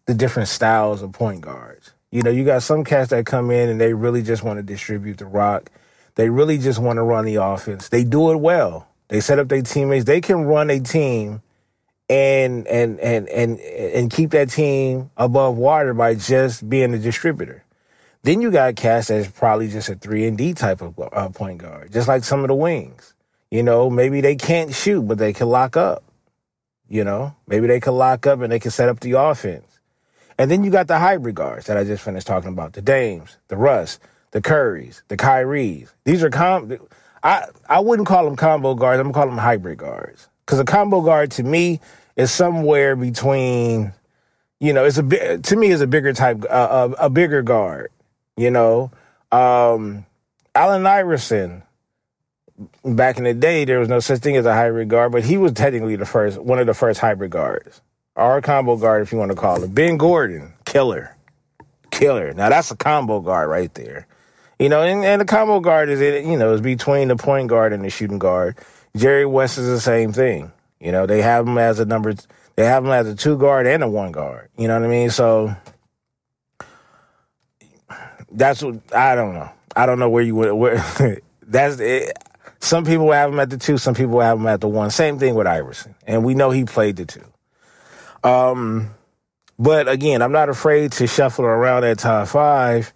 the 0.07 0.15
different 0.15 0.49
styles 0.49 1.03
of 1.03 1.11
point 1.11 1.41
guards. 1.41 1.91
You 2.09 2.23
know, 2.23 2.31
you 2.31 2.45
got 2.45 2.63
some 2.63 2.83
cats 2.83 3.11
that 3.11 3.27
come 3.27 3.51
in 3.51 3.69
and 3.69 3.79
they 3.79 3.93
really 3.93 4.23
just 4.23 4.41
want 4.41 4.57
to 4.57 4.63
distribute 4.63 5.19
the 5.19 5.27
rock. 5.27 5.69
They 6.15 6.31
really 6.31 6.57
just 6.57 6.79
want 6.79 6.97
to 6.97 7.03
run 7.03 7.25
the 7.25 7.35
offense. 7.35 7.89
They 7.89 8.03
do 8.03 8.31
it 8.31 8.37
well. 8.37 8.87
They 9.09 9.19
set 9.19 9.37
up 9.37 9.49
their 9.49 9.61
teammates. 9.61 10.05
They 10.05 10.19
can 10.19 10.45
run 10.45 10.71
a 10.71 10.79
team 10.79 11.43
and 12.09 12.65
and 12.67 12.99
and 12.99 13.27
and 13.29 13.59
and 13.59 14.11
keep 14.11 14.31
that 14.31 14.49
team 14.49 15.11
above 15.17 15.57
water 15.57 15.93
by 15.93 16.15
just 16.15 16.67
being 16.69 16.93
a 16.93 16.99
distributor. 16.99 17.63
Then 18.23 18.41
you 18.41 18.51
got 18.51 18.75
cast 18.75 19.09
as 19.09 19.29
probably 19.29 19.67
just 19.69 19.89
a 19.89 19.95
three 19.95 20.25
and 20.25 20.37
D 20.37 20.53
type 20.53 20.81
of 20.81 20.97
uh, 20.99 21.29
point 21.29 21.59
guard, 21.59 21.91
just 21.91 22.07
like 22.07 22.23
some 22.23 22.41
of 22.41 22.47
the 22.47 22.55
wings. 22.55 23.13
You 23.51 23.63
know, 23.63 23.89
maybe 23.89 24.21
they 24.21 24.35
can't 24.35 24.73
shoot, 24.73 25.03
but 25.03 25.17
they 25.17 25.33
can 25.33 25.47
lock 25.47 25.77
up. 25.77 26.03
You 26.89 27.03
know, 27.03 27.35
maybe 27.47 27.67
they 27.67 27.79
can 27.79 27.93
lock 27.93 28.25
up 28.25 28.41
and 28.41 28.51
they 28.51 28.59
can 28.59 28.71
set 28.71 28.89
up 28.89 28.99
the 29.01 29.13
offense. 29.13 29.79
And 30.37 30.51
then 30.51 30.63
you 30.63 30.71
got 30.71 30.87
the 30.87 30.99
hybrid 30.99 31.35
guards 31.35 31.65
that 31.67 31.77
I 31.77 31.83
just 31.83 32.03
finished 32.03 32.27
talking 32.27 32.49
about: 32.49 32.73
the 32.73 32.81
Dames, 32.81 33.37
the 33.49 33.57
Russ, 33.57 33.99
the 34.31 34.41
Currys, 34.41 35.01
the 35.09 35.17
Kyries. 35.17 35.89
These 36.05 36.23
are 36.23 36.29
com. 36.29 36.77
I 37.23 37.47
I 37.67 37.81
wouldn't 37.81 38.07
call 38.07 38.25
them 38.25 38.37
combo 38.37 38.75
guards. 38.75 38.99
I'm 38.99 39.11
gonna 39.11 39.13
call 39.13 39.27
them 39.27 39.37
hybrid 39.37 39.79
guards 39.79 40.29
because 40.47 40.59
a 40.59 40.65
combo 40.65 41.01
guard 41.01 41.31
to 41.31 41.43
me 41.43 41.81
is 42.15 42.31
somewhere 42.31 42.95
between, 42.95 43.91
you 44.61 44.71
know, 44.71 44.85
it's 44.85 44.97
a 44.97 45.37
to 45.37 45.55
me 45.57 45.67
is 45.67 45.81
a 45.81 45.87
bigger 45.87 46.13
type, 46.13 46.45
uh, 46.49 46.89
a, 46.97 47.05
a 47.05 47.09
bigger 47.09 47.41
guard. 47.41 47.91
You 48.37 48.49
know, 48.49 48.91
um, 49.31 50.05
Allen 50.55 50.87
Iverson. 50.87 51.63
Back 52.83 53.19
in 53.19 53.23
the 53.23 53.35
day, 53.35 53.65
there 53.65 53.77
was 53.77 53.87
no 53.87 53.99
such 53.99 54.21
thing 54.21 54.35
as 54.35 54.47
a 54.47 54.53
hybrid 54.53 54.89
guard, 54.89 55.11
but 55.11 55.23
he 55.23 55.37
was 55.37 55.51
technically 55.51 55.95
the 55.95 56.07
first, 56.07 56.39
one 56.39 56.57
of 56.57 56.65
the 56.65 56.73
first 56.73 56.99
hybrid 56.99 57.29
guards, 57.29 57.81
or 58.15 58.41
combo 58.41 58.77
guard, 58.77 59.03
if 59.03 59.11
you 59.11 59.19
want 59.19 59.29
to 59.29 59.37
call 59.37 59.63
it. 59.63 59.75
Ben 59.75 59.95
Gordon, 59.97 60.53
killer, 60.65 61.15
killer. 61.91 62.33
Now 62.33 62.49
that's 62.49 62.71
a 62.71 62.75
combo 62.75 63.19
guard 63.19 63.47
right 63.49 63.71
there. 63.75 64.07
You 64.59 64.69
know, 64.69 64.81
and, 64.81 65.05
and 65.05 65.21
the 65.21 65.25
combo 65.25 65.59
guard 65.59 65.89
is, 65.89 65.99
you 66.01 66.37
know, 66.37 66.53
is 66.53 66.61
between 66.61 67.09
the 67.09 67.15
point 67.15 67.47
guard 67.47 67.73
and 67.73 67.83
the 67.83 67.89
shooting 67.89 68.19
guard. 68.19 68.57
Jerry 68.95 69.25
West 69.25 69.57
is 69.57 69.67
the 69.67 69.79
same 69.79 70.11
thing. 70.11 70.51
You 70.79 70.91
know, 70.91 71.05
they 71.05 71.21
have 71.21 71.47
him 71.47 71.57
as 71.57 71.79
a 71.79 71.85
number, 71.85 72.15
they 72.55 72.65
have 72.65 72.83
him 72.83 72.91
as 72.91 73.07
a 73.07 73.15
two 73.15 73.37
guard 73.37 73.67
and 73.67 73.83
a 73.83 73.87
one 73.87 74.11
guard. 74.11 74.49
You 74.57 74.67
know 74.67 74.79
what 74.79 74.85
I 74.85 74.89
mean? 74.89 75.09
So 75.11 75.55
that's 78.31 78.61
what 78.63 78.79
I 78.93 79.15
don't 79.15 79.33
know. 79.33 79.49
I 79.75 79.85
don't 79.85 79.99
know 79.99 80.09
where 80.09 80.23
you 80.23 80.35
would. 80.35 80.53
Where, 80.53 81.21
that's 81.41 81.79
it. 81.79 82.17
Some 82.59 82.85
people 82.85 83.11
have 83.11 83.31
him 83.31 83.39
at 83.39 83.49
the 83.49 83.57
two. 83.57 83.77
Some 83.77 83.93
people 83.93 84.19
have 84.19 84.39
him 84.39 84.47
at 84.47 84.61
the 84.61 84.67
one. 84.67 84.89
Same 84.89 85.19
thing 85.19 85.35
with 85.35 85.45
Iverson, 85.45 85.95
and 86.05 86.23
we 86.23 86.33
know 86.33 86.49
he 86.49 86.65
played 86.65 86.95
the 86.95 87.05
two. 87.05 87.23
Um, 88.23 88.91
but 89.59 89.87
again, 89.87 90.21
I'm 90.21 90.31
not 90.31 90.49
afraid 90.49 90.91
to 90.93 91.07
shuffle 91.07 91.45
around 91.45 91.83
that 91.83 91.99
top 91.99 92.27
five. 92.27 92.93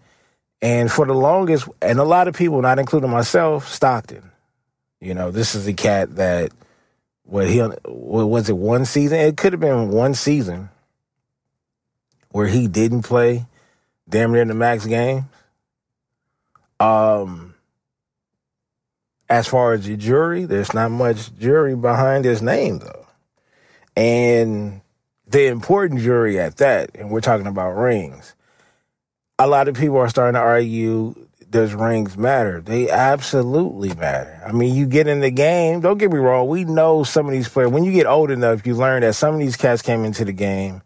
And 0.62 0.92
for 0.92 1.06
the 1.06 1.14
longest, 1.14 1.68
and 1.82 2.00
a 2.00 2.04
lot 2.04 2.28
of 2.28 2.36
people, 2.36 2.62
not 2.62 2.78
including 2.78 3.10
myself, 3.10 3.68
Stockton. 3.68 4.32
You 5.00 5.16
know, 5.16 5.32
this 5.32 5.56
is 5.56 5.68
a 5.68 5.74
cat 5.74 6.16
that 6.18 6.52
what 7.24 7.48
he 7.50 7.62
was 7.86 8.50
it 8.50 8.58
one 8.58 8.86
season? 8.86 9.20
It 9.20 9.38
could 9.38 9.54
have 9.54 9.60
been 9.60 9.90
one 9.90 10.14
season 10.14 10.70
where 12.30 12.48
he 12.48 12.68
didn't 12.68 13.04
play 13.04 13.46
damn 14.08 14.34
near 14.34 14.46
the 14.46 14.54
max 14.54 14.86
game. 14.86 15.30
Um, 16.80 17.56
as 19.30 19.48
far 19.48 19.74
as 19.74 19.86
the 19.86 19.96
jury, 19.98 20.46
there's 20.46 20.74
not 20.74 20.92
much 20.92 21.34
jury 21.38 21.76
behind 21.76 22.26
his 22.26 22.42
name 22.42 22.80
though, 22.80 23.08
and 23.96 24.82
the 25.26 25.48
important 25.48 26.02
jury 26.02 26.40
at 26.40 26.58
that. 26.58 26.92
And 26.96 27.10
we're 27.10 27.22
talking 27.22 27.48
about 27.48 27.72
rings. 27.72 28.36
A 29.42 29.48
lot 29.48 29.68
of 29.68 29.76
people 29.76 29.98
are 29.98 30.10
starting 30.10 30.36
to 30.36 30.40
argue 30.40 31.16
does 31.50 31.74
rings 31.74 32.18
matter? 32.18 32.62
They 32.62 32.90
absolutely 32.90 33.94
matter. 33.96 34.42
I 34.46 34.54
mean, 34.54 34.74
you 34.74 34.86
get 34.86 35.08
in 35.08 35.20
the 35.20 35.32
game, 35.32 35.82
don't 35.82 35.98
get 35.98 36.12
me 36.12 36.18
wrong, 36.18 36.48
we 36.48 36.64
know 36.64 37.04
some 37.04 37.26
of 37.26 37.34
these 37.34 37.50
players, 37.50 37.72
when 37.72 37.84
you 37.84 37.92
get 37.92 38.06
old 38.06 38.32
enough, 38.32 38.66
you 38.66 38.74
learn 38.74 39.02
that 39.02 39.16
some 39.16 39.34
of 39.34 39.40
these 39.40 39.58
cats 39.58 39.82
came 39.82 40.06
into 40.06 40.24
the 40.24 40.32
game 40.32 40.82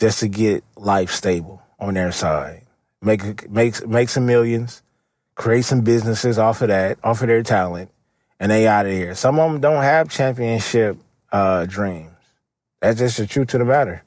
just 0.00 0.18
to 0.20 0.28
get 0.28 0.64
life 0.76 1.12
stable 1.12 1.62
on 1.78 1.94
their 1.94 2.10
side 2.10 2.66
make 3.02 3.50
make 3.50 3.86
make 3.86 4.08
some 4.08 4.26
millions, 4.26 4.82
create 5.34 5.64
some 5.64 5.82
businesses 5.82 6.38
off 6.38 6.62
of 6.62 6.68
that, 6.68 6.98
off 7.02 7.22
of 7.22 7.28
their 7.28 7.42
talent, 7.42 7.90
and 8.38 8.50
they 8.50 8.66
out 8.66 8.86
of 8.86 8.92
here. 8.92 9.14
Some 9.14 9.38
of 9.38 9.50
them 9.50 9.60
don't 9.60 9.82
have 9.82 10.10
championship 10.10 10.98
uh, 11.32 11.66
dreams. 11.66 12.10
That's 12.80 12.98
just 12.98 13.18
the 13.18 13.26
truth 13.26 13.48
to 13.48 13.58
the 13.58 13.64
matter. 13.64 14.02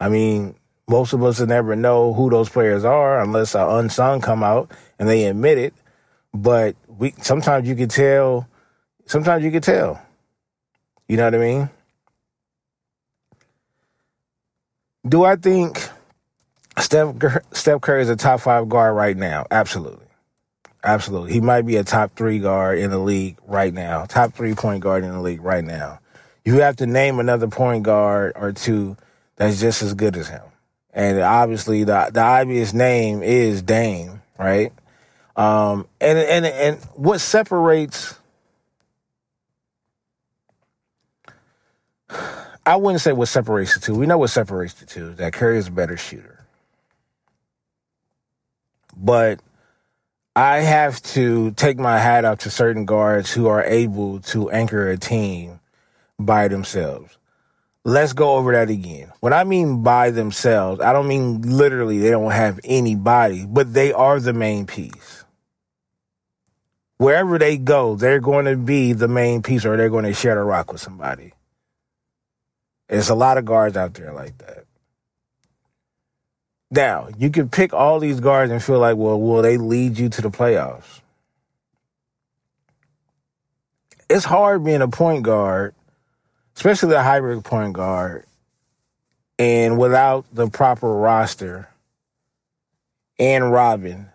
I 0.00 0.08
mean, 0.08 0.56
most 0.88 1.12
of 1.12 1.22
us 1.22 1.40
will 1.40 1.46
never 1.46 1.74
know 1.76 2.12
who 2.12 2.30
those 2.30 2.48
players 2.48 2.84
are 2.84 3.20
unless 3.20 3.54
an 3.54 3.68
unsung 3.68 4.20
come 4.20 4.42
out 4.42 4.70
and 4.98 5.08
they 5.08 5.24
admit 5.26 5.58
it. 5.58 5.74
But 6.32 6.76
we 6.88 7.14
sometimes 7.22 7.68
you 7.68 7.76
can 7.76 7.88
tell. 7.88 8.48
Sometimes 9.06 9.44
you 9.44 9.50
can 9.50 9.62
tell. 9.62 10.00
You 11.08 11.16
know 11.16 11.24
what 11.24 11.34
I 11.34 11.38
mean? 11.38 11.70
Do 15.06 15.24
I 15.24 15.36
think 15.36 15.88
Steph 16.78 17.14
Steph 17.52 17.80
Curry 17.80 18.02
is 18.02 18.08
a 18.10 18.16
top 18.16 18.40
five 18.40 18.68
guard 18.68 18.96
right 18.96 19.16
now. 19.16 19.46
Absolutely, 19.50 20.06
absolutely. 20.82 21.32
He 21.32 21.40
might 21.40 21.62
be 21.62 21.76
a 21.76 21.84
top 21.84 22.16
three 22.16 22.40
guard 22.40 22.78
in 22.78 22.90
the 22.90 22.98
league 22.98 23.38
right 23.46 23.72
now. 23.72 24.06
Top 24.06 24.32
three 24.32 24.54
point 24.54 24.82
guard 24.82 25.04
in 25.04 25.12
the 25.12 25.20
league 25.20 25.42
right 25.42 25.64
now. 25.64 26.00
You 26.44 26.60
have 26.60 26.76
to 26.76 26.86
name 26.86 27.20
another 27.20 27.48
point 27.48 27.84
guard 27.84 28.32
or 28.34 28.52
two 28.52 28.96
that's 29.36 29.60
just 29.60 29.82
as 29.82 29.94
good 29.94 30.16
as 30.16 30.28
him. 30.28 30.42
And 30.94 31.20
obviously 31.20 31.84
the 31.84 32.10
the 32.12 32.22
obvious 32.22 32.72
name 32.72 33.22
is 33.22 33.60
Dame, 33.62 34.22
right? 34.38 34.72
Um, 35.36 35.88
and 36.00 36.18
and 36.18 36.46
and 36.46 36.78
what 36.94 37.20
separates 37.20 38.18
I 42.66 42.76
wouldn't 42.76 43.02
say 43.02 43.12
what 43.12 43.28
separates 43.28 43.74
the 43.74 43.80
two. 43.80 43.94
We 43.94 44.06
know 44.06 44.18
what 44.18 44.30
separates 44.30 44.74
the 44.74 44.86
two. 44.86 45.14
That 45.14 45.32
Curry 45.34 45.58
is 45.58 45.68
a 45.68 45.72
better 45.72 45.96
shooter. 45.96 46.44
But 48.96 49.40
I 50.36 50.58
have 50.58 51.02
to 51.02 51.50
take 51.52 51.78
my 51.78 51.98
hat 51.98 52.24
off 52.24 52.38
to 52.40 52.50
certain 52.50 52.86
guards 52.86 53.32
who 53.32 53.48
are 53.48 53.62
able 53.62 54.20
to 54.20 54.50
anchor 54.50 54.88
a 54.88 54.96
team 54.96 55.60
by 56.18 56.48
themselves. 56.48 57.18
Let's 57.86 58.14
go 58.14 58.36
over 58.36 58.52
that 58.52 58.70
again. 58.70 59.12
What 59.20 59.34
I 59.34 59.44
mean 59.44 59.82
by 59.82 60.10
themselves, 60.10 60.80
I 60.80 60.92
don't 60.94 61.06
mean 61.06 61.42
literally 61.42 61.98
they 61.98 62.10
don't 62.10 62.30
have 62.30 62.58
anybody, 62.64 63.44
but 63.46 63.74
they 63.74 63.92
are 63.92 64.18
the 64.18 64.32
main 64.32 64.66
piece. 64.66 65.24
Wherever 66.96 67.38
they 67.38 67.58
go, 67.58 67.96
they're 67.96 68.20
going 68.20 68.46
to 68.46 68.56
be 68.56 68.94
the 68.94 69.08
main 69.08 69.42
piece 69.42 69.66
or 69.66 69.76
they're 69.76 69.90
going 69.90 70.04
to 70.04 70.14
share 70.14 70.36
the 70.36 70.42
rock 70.42 70.72
with 70.72 70.80
somebody. 70.80 71.34
There's 72.88 73.10
a 73.10 73.14
lot 73.14 73.36
of 73.36 73.44
guards 73.44 73.76
out 73.76 73.92
there 73.94 74.12
like 74.12 74.38
that. 74.38 74.64
Now, 76.70 77.08
you 77.18 77.30
can 77.30 77.50
pick 77.50 77.74
all 77.74 78.00
these 78.00 78.20
guards 78.20 78.50
and 78.50 78.62
feel 78.62 78.78
like, 78.78 78.96
well, 78.96 79.20
will 79.20 79.42
they 79.42 79.58
lead 79.58 79.98
you 79.98 80.08
to 80.08 80.22
the 80.22 80.30
playoffs? 80.30 81.00
It's 84.08 84.24
hard 84.24 84.64
being 84.64 84.82
a 84.82 84.88
point 84.88 85.22
guard, 85.22 85.74
especially 86.56 86.90
the 86.90 87.02
hybrid 87.02 87.44
point 87.44 87.72
guard, 87.72 88.24
and 89.38 89.78
without 89.78 90.24
the 90.32 90.48
proper 90.48 90.92
roster 90.92 91.68
and 93.18 93.52
Robin, 93.52 94.08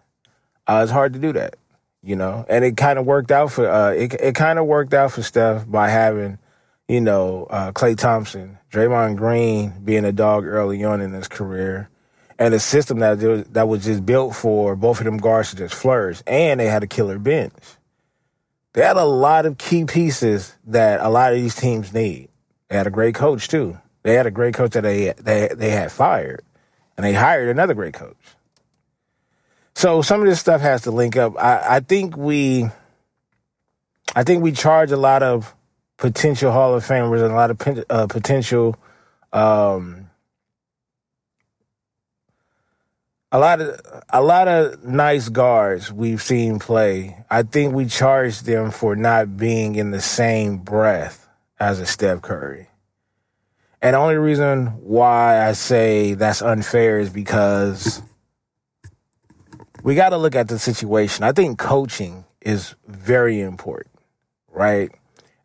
uh, 0.68 0.82
it's 0.84 0.92
hard 0.92 1.14
to 1.14 1.20
do 1.20 1.34
that, 1.34 1.56
you 2.04 2.16
know. 2.16 2.46
And 2.50 2.66
it 2.66 2.78
kind 2.78 3.00
of 3.00 3.06
worked 3.06 3.32
out 3.32 3.52
for 3.52 3.70
uh, 3.70 3.92
it. 3.92 4.14
It 4.14 4.36
kind 4.36 4.60
of 4.60 4.66
worked 4.66 4.94
out 4.94 5.12
for 5.12 5.24
Steph 5.24 5.70
by 5.70 5.90
having 5.90 6.38
you 6.90 7.00
know, 7.00 7.46
uh, 7.52 7.72
Klay 7.72 7.96
Thompson, 7.96 8.58
Draymond 8.72 9.16
Green 9.16 9.74
being 9.86 10.06
a 10.06 10.12
dog 10.12 10.44
early 10.46 10.84
on 10.84 11.00
in 11.02 11.14
his 11.14 11.28
career, 11.28 11.88
and 12.40 12.54
a 12.54 12.60
system 12.60 13.00
that 13.00 13.54
that 13.54 13.68
was 13.68 13.86
just 13.86 14.06
built 14.06 14.36
for 14.36 14.76
both 14.76 14.98
of 15.00 15.06
them 15.06 15.18
guards 15.18 15.52
to 15.52 15.56
just 15.56 15.76
flourish, 15.76 16.24
and 16.26 16.60
they 16.60 16.66
had 16.66 16.84
a 16.84 16.88
killer 16.88 17.20
bench. 17.20 17.54
They 18.74 18.82
had 18.82 18.98
a 18.98 19.06
lot 19.06 19.46
of 19.46 19.58
key 19.58 19.86
pieces 19.86 20.54
that 20.66 21.00
a 21.02 21.10
lot 21.10 21.32
of 21.32 21.40
these 21.40 21.56
teams 21.56 21.94
need. 21.94 22.30
They 22.70 22.78
had 22.78 22.88
a 22.88 22.92
great 22.92 23.16
coach 23.16 23.48
too. 23.48 23.80
They 24.04 24.14
had 24.14 24.28
a 24.28 24.32
great 24.32 24.54
coach 24.54 24.72
that 24.72 24.84
they 24.84 25.14
they 25.18 25.50
they 25.54 25.72
had 25.72 25.92
fired, 25.92 26.44
and 26.96 27.06
they 27.06 27.14
hired 27.14 27.50
another 27.50 27.74
great 27.74 27.94
coach. 27.94 28.16
So 29.76 30.02
some 30.02 30.22
of 30.22 30.28
this 30.28 30.40
stuff 30.40 30.62
has 30.62 30.82
to 30.82 30.92
link 30.92 31.16
up. 31.16 31.36
I, 31.38 31.78
I 31.78 31.80
think 31.80 32.18
we, 32.18 32.70
I 34.14 34.24
think 34.24 34.44
we 34.44 34.52
charge 34.52 34.92
a 34.92 34.98
lot 34.98 35.24
of 35.24 35.56
potential 35.98 36.52
Hall 36.52 36.76
of 36.76 36.86
Famers 36.86 37.24
and 37.24 37.32
a 37.32 37.36
lot 37.36 37.52
of 37.52 37.86
uh, 37.90 38.08
potential, 38.08 38.76
um, 39.32 40.10
a 43.32 43.40
lot 43.40 43.62
of 43.62 43.80
a 44.10 44.22
lot 44.22 44.48
of 44.50 44.84
nice 44.84 45.30
guards 45.30 45.94
we've 45.94 46.22
seen 46.22 46.60
play. 46.60 47.24
I 47.30 47.44
think 47.44 47.74
we 47.74 47.86
charge 47.86 48.42
them 48.42 48.72
for 48.72 48.98
not 48.98 49.38
being 49.38 49.76
in 49.76 49.92
the 49.92 50.02
same 50.02 50.58
breath 50.58 51.29
as 51.60 51.80
a 51.80 51.86
Steph 51.86 52.22
Curry. 52.22 52.70
And 53.82 53.94
the 53.94 54.00
only 54.00 54.16
reason 54.16 54.68
why 54.82 55.48
I 55.48 55.54
say 55.54 56.14
that's 56.14 56.42
unfair 56.42 57.00
is 57.00 57.10
because 57.10 58.02
we 59.84 59.96
got 59.96 60.10
to 60.10 60.18
look 60.18 60.36
at 60.36 60.48
the 60.50 60.60
situation. 60.60 61.24
I 61.24 61.32
think 61.32 61.58
coaching 61.58 62.26
is 62.42 62.76
very 62.88 63.40
important, 63.40 63.96
right? 64.52 64.92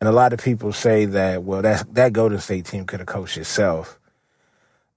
And 0.01 0.09
a 0.09 0.13
lot 0.13 0.33
of 0.33 0.43
people 0.43 0.73
say 0.73 1.07
that, 1.07 1.45
well, 1.45 1.63
that's, 1.63 1.85
that 1.93 2.13
Golden 2.13 2.39
State 2.41 2.67
team 2.67 2.87
could 2.87 3.01
have 3.01 3.07
coached 3.07 3.39
itself. 3.39 3.99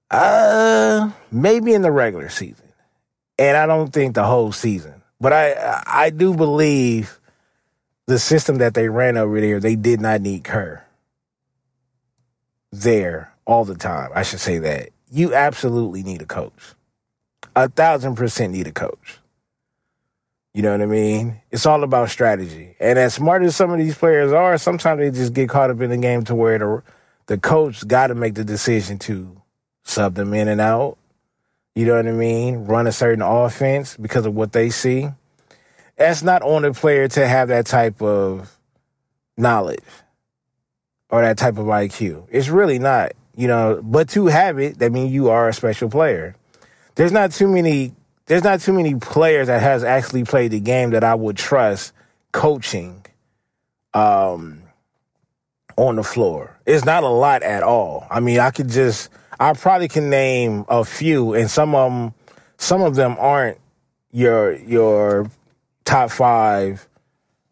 Uh, 0.09 1.11
maybe 1.31 1.73
in 1.73 1.81
the 1.83 1.91
regular 1.91 2.29
season. 2.29 2.65
And 3.37 3.55
I 3.55 3.67
don't 3.67 3.93
think 3.93 4.15
the 4.15 4.23
whole 4.23 4.51
season. 4.51 5.03
But 5.19 5.33
I, 5.33 5.83
I 5.85 6.09
do 6.09 6.33
believe 6.33 7.19
the 8.07 8.17
system 8.17 8.57
that 8.57 8.73
they 8.73 8.89
ran 8.89 9.17
over 9.17 9.39
there, 9.39 9.59
they 9.59 9.75
did 9.75 10.01
not 10.01 10.21
need 10.21 10.43
Kerr 10.43 10.86
there 12.83 13.33
all 13.45 13.65
the 13.65 13.75
time. 13.75 14.11
I 14.13 14.23
should 14.23 14.39
say 14.39 14.59
that. 14.59 14.89
You 15.09 15.33
absolutely 15.33 16.03
need 16.03 16.21
a 16.21 16.25
coach. 16.25 16.75
A 17.55 17.69
thousand 17.69 18.15
percent 18.15 18.53
need 18.53 18.67
a 18.67 18.71
coach. 18.71 19.19
You 20.53 20.63
know 20.63 20.71
what 20.71 20.81
I 20.81 20.87
mean? 20.87 21.41
It's 21.51 21.65
all 21.65 21.83
about 21.83 22.09
strategy. 22.09 22.75
And 22.79 22.97
as 22.97 23.13
smart 23.13 23.43
as 23.43 23.55
some 23.55 23.71
of 23.71 23.77
these 23.77 23.95
players 23.95 24.31
are, 24.31 24.57
sometimes 24.57 24.99
they 24.99 25.11
just 25.11 25.33
get 25.33 25.49
caught 25.49 25.69
up 25.69 25.81
in 25.81 25.91
the 25.91 25.97
game 25.97 26.23
to 26.25 26.35
where 26.35 26.57
the 26.57 26.83
the 27.27 27.37
coach 27.37 27.87
got 27.87 28.07
to 28.07 28.15
make 28.15 28.35
the 28.35 28.43
decision 28.43 28.97
to 28.99 29.41
sub 29.83 30.15
them 30.15 30.33
in 30.33 30.47
and 30.47 30.61
out. 30.61 30.97
You 31.75 31.85
know 31.85 31.95
what 31.95 32.07
I 32.07 32.11
mean? 32.11 32.65
Run 32.65 32.87
a 32.87 32.91
certain 32.91 33.21
offense 33.21 33.95
because 33.97 34.25
of 34.25 34.33
what 34.33 34.51
they 34.51 34.69
see. 34.69 35.09
That's 35.95 36.23
not 36.23 36.41
on 36.41 36.63
the 36.63 36.73
player 36.73 37.07
to 37.09 37.27
have 37.27 37.49
that 37.49 37.65
type 37.65 38.01
of 38.01 38.57
knowledge 39.37 39.83
or 41.09 41.21
that 41.21 41.37
type 41.37 41.57
of 41.57 41.65
IQ. 41.65 42.27
It's 42.29 42.49
really 42.49 42.79
not, 42.79 43.13
you 43.35 43.47
know, 43.47 43.81
but 43.83 44.09
to 44.09 44.27
have 44.27 44.59
it, 44.59 44.79
that 44.79 44.91
means 44.91 45.11
you 45.11 45.29
are 45.29 45.49
a 45.49 45.53
special 45.53 45.89
player. 45.89 46.35
There's 46.95 47.11
not 47.11 47.31
too 47.31 47.47
many 47.47 47.93
there's 48.27 48.43
not 48.43 48.59
too 48.59 48.73
many 48.73 48.95
players 48.95 49.47
that 49.47 49.61
has 49.61 49.83
actually 49.83 50.25
played 50.25 50.51
the 50.51 50.59
game 50.59 50.89
that 50.91 51.03
I 51.03 51.15
would 51.15 51.37
trust 51.37 51.93
coaching 52.33 53.05
um, 53.93 54.61
on 55.77 55.95
the 55.95 56.03
floor. 56.03 56.57
It's 56.65 56.83
not 56.83 57.03
a 57.03 57.09
lot 57.09 57.41
at 57.41 57.63
all. 57.63 58.05
I 58.11 58.19
mean, 58.19 58.39
I 58.39 58.51
could 58.51 58.69
just 58.69 59.09
I 59.39 59.53
probably 59.53 59.87
can 59.87 60.09
name 60.09 60.65
a 60.67 60.83
few, 60.83 61.33
and 61.33 61.49
some 61.49 61.73
of 61.73 61.91
them 61.91 62.13
some 62.57 62.81
of 62.81 62.95
them 62.95 63.15
aren't 63.19 63.57
your 64.11 64.53
your 64.53 65.31
top 65.85 66.11
five, 66.11 66.87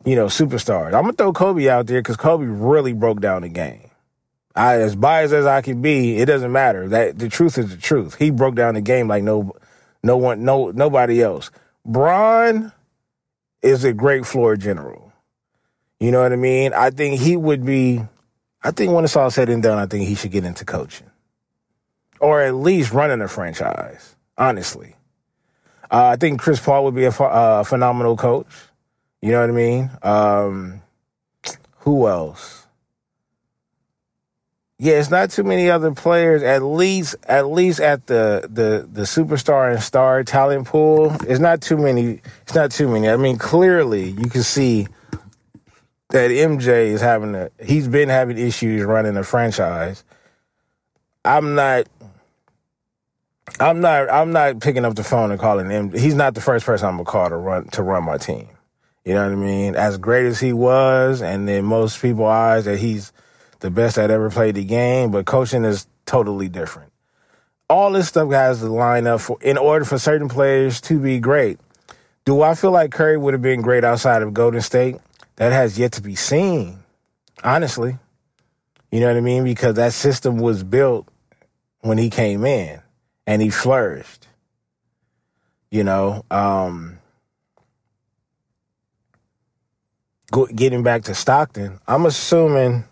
you 0.05 0.15
know, 0.15 0.27
superstars. 0.27 0.87
I'm 0.87 1.01
gonna 1.01 1.13
throw 1.13 1.33
Kobe 1.33 1.67
out 1.67 1.87
there 1.87 1.99
because 1.99 2.15
Kobe 2.15 2.45
really 2.45 2.93
broke 2.93 3.19
down 3.19 3.41
the 3.41 3.49
game. 3.49 3.89
I, 4.55 4.75
as 4.75 4.95
biased 4.95 5.33
as 5.33 5.45
I 5.45 5.61
can 5.61 5.81
be, 5.81 6.17
it 6.17 6.25
doesn't 6.25 6.51
matter. 6.51 6.87
That 6.87 7.19
the 7.19 7.27
truth 7.27 7.57
is 7.57 7.71
the 7.71 7.77
truth. 7.77 8.15
He 8.15 8.29
broke 8.29 8.55
down 8.55 8.75
the 8.75 8.81
game 8.81 9.07
like 9.07 9.23
no 9.23 9.53
no 10.03 10.15
one, 10.15 10.45
no 10.45 10.71
nobody 10.71 11.21
else. 11.21 11.51
Bron 11.85 12.71
is 13.61 13.83
a 13.83 13.93
great 13.93 14.25
floor 14.25 14.55
general. 14.55 15.11
You 15.99 16.11
know 16.11 16.21
what 16.21 16.31
I 16.31 16.37
mean? 16.37 16.73
I 16.73 16.91
think 16.91 17.19
he 17.19 17.35
would 17.35 17.65
be. 17.65 18.01
I 18.63 18.71
think 18.71 18.93
when 18.93 19.03
it's 19.03 19.15
all 19.15 19.31
said 19.31 19.49
and 19.49 19.61
done, 19.61 19.77
I 19.77 19.85
think 19.85 20.07
he 20.07 20.15
should 20.15 20.31
get 20.31 20.45
into 20.45 20.65
coaching, 20.65 21.09
or 22.19 22.41
at 22.41 22.55
least 22.55 22.93
running 22.93 23.21
a 23.21 23.27
franchise. 23.27 24.15
Honestly, 24.37 24.95
uh, 25.91 26.07
I 26.07 26.15
think 26.15 26.39
Chris 26.39 26.59
Paul 26.59 26.83
would 26.85 26.95
be 26.95 27.05
a 27.05 27.09
uh, 27.09 27.63
phenomenal 27.63 28.15
coach. 28.17 28.47
You 29.25 29.31
know 29.31 29.41
what 29.41 29.49
I 29.49 29.53
mean? 29.53 29.89
Um, 30.03 30.83
who 31.79 32.07
else? 32.07 32.67
Yeah, 34.77 34.99
it's 34.99 35.09
not 35.09 35.31
too 35.31 35.43
many 35.43 35.67
other 35.67 35.91
players. 35.95 36.43
At 36.43 36.61
least, 36.61 37.15
at 37.27 37.47
least 37.47 37.79
at 37.79 38.05
the 38.05 38.47
the 38.47 38.87
the 38.87 39.01
superstar 39.01 39.73
and 39.73 39.81
star 39.81 40.23
talent 40.23 40.67
pool, 40.67 41.11
it's 41.27 41.39
not 41.39 41.61
too 41.61 41.75
many. 41.75 42.21
It's 42.43 42.53
not 42.53 42.69
too 42.69 42.87
many. 42.87 43.09
I 43.09 43.17
mean, 43.17 43.39
clearly 43.39 44.11
you 44.11 44.29
can 44.29 44.43
see 44.43 44.87
that 46.09 46.29
MJ 46.29 46.89
is 46.89 47.01
having 47.01 47.33
a. 47.33 47.49
He's 47.63 47.87
been 47.87 48.09
having 48.09 48.37
issues 48.37 48.83
running 48.83 49.15
the 49.15 49.23
franchise. 49.23 50.03
I'm 51.25 51.55
not. 51.55 51.87
I'm 53.59 53.81
not. 53.81 54.07
I'm 54.11 54.31
not 54.31 54.59
picking 54.59 54.85
up 54.85 54.93
the 54.93 55.03
phone 55.03 55.31
and 55.31 55.39
calling 55.39 55.71
him. 55.71 55.93
He's 55.93 56.13
not 56.13 56.35
the 56.35 56.41
first 56.41 56.63
person 56.63 56.87
I'm 56.87 56.97
gonna 56.97 57.05
call 57.05 57.29
to 57.29 57.37
run 57.37 57.69
to 57.69 57.81
run 57.81 58.03
my 58.03 58.19
team. 58.19 58.49
You 59.05 59.13
know 59.13 59.23
what 59.23 59.33
I 59.33 59.35
mean? 59.35 59.75
As 59.75 59.99
great 59.99 60.25
as 60.25 60.39
he 60.39 60.51
was, 60.51 61.21
and 61.21 61.47
in 61.47 61.63
most 61.63 62.01
people's 62.01 62.27
eyes, 62.29 62.65
that 62.65 62.79
he's 62.79 63.13
the 63.59 63.69
best 63.69 63.97
that 63.97 64.09
ever 64.09 64.31
played 64.31 64.55
the 64.55 64.65
game, 64.65 65.11
but 65.11 65.27
coaching 65.27 65.63
is 65.63 65.87
totally 66.07 66.49
different. 66.49 66.91
All 67.69 67.91
this 67.91 68.07
stuff 68.07 68.31
has 68.31 68.59
to 68.59 68.67
line 68.67 69.05
up 69.05 69.21
for 69.21 69.37
in 69.41 69.57
order 69.57 69.85
for 69.85 69.99
certain 69.99 70.27
players 70.27 70.81
to 70.81 70.99
be 70.99 71.19
great. 71.19 71.59
Do 72.25 72.41
I 72.41 72.55
feel 72.55 72.71
like 72.71 72.91
Curry 72.91 73.17
would 73.17 73.35
have 73.35 73.41
been 73.41 73.61
great 73.61 73.83
outside 73.83 74.23
of 74.23 74.33
Golden 74.33 74.61
State? 74.61 74.97
That 75.35 75.51
has 75.51 75.77
yet 75.77 75.91
to 75.93 76.01
be 76.01 76.15
seen, 76.15 76.79
honestly. 77.43 77.97
You 78.91 78.99
know 79.01 79.07
what 79.07 79.17
I 79.17 79.21
mean? 79.21 79.43
Because 79.43 79.75
that 79.75 79.93
system 79.93 80.37
was 80.37 80.63
built 80.63 81.07
when 81.81 81.97
he 81.97 82.09
came 82.09 82.45
in 82.45 82.81
and 83.27 83.41
he 83.41 83.49
flourished. 83.49 84.27
You 85.69 85.83
know, 85.83 86.23
um, 86.31 86.99
getting 90.53 90.83
back 90.83 91.03
to 91.03 91.15
Stockton, 91.15 91.79
I'm 91.87 92.05
assuming 92.05 92.85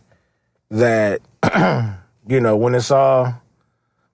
that 0.70 1.22
you 2.28 2.40
know 2.40 2.58
when 2.58 2.76
it's 2.76 2.92
all 2.92 3.42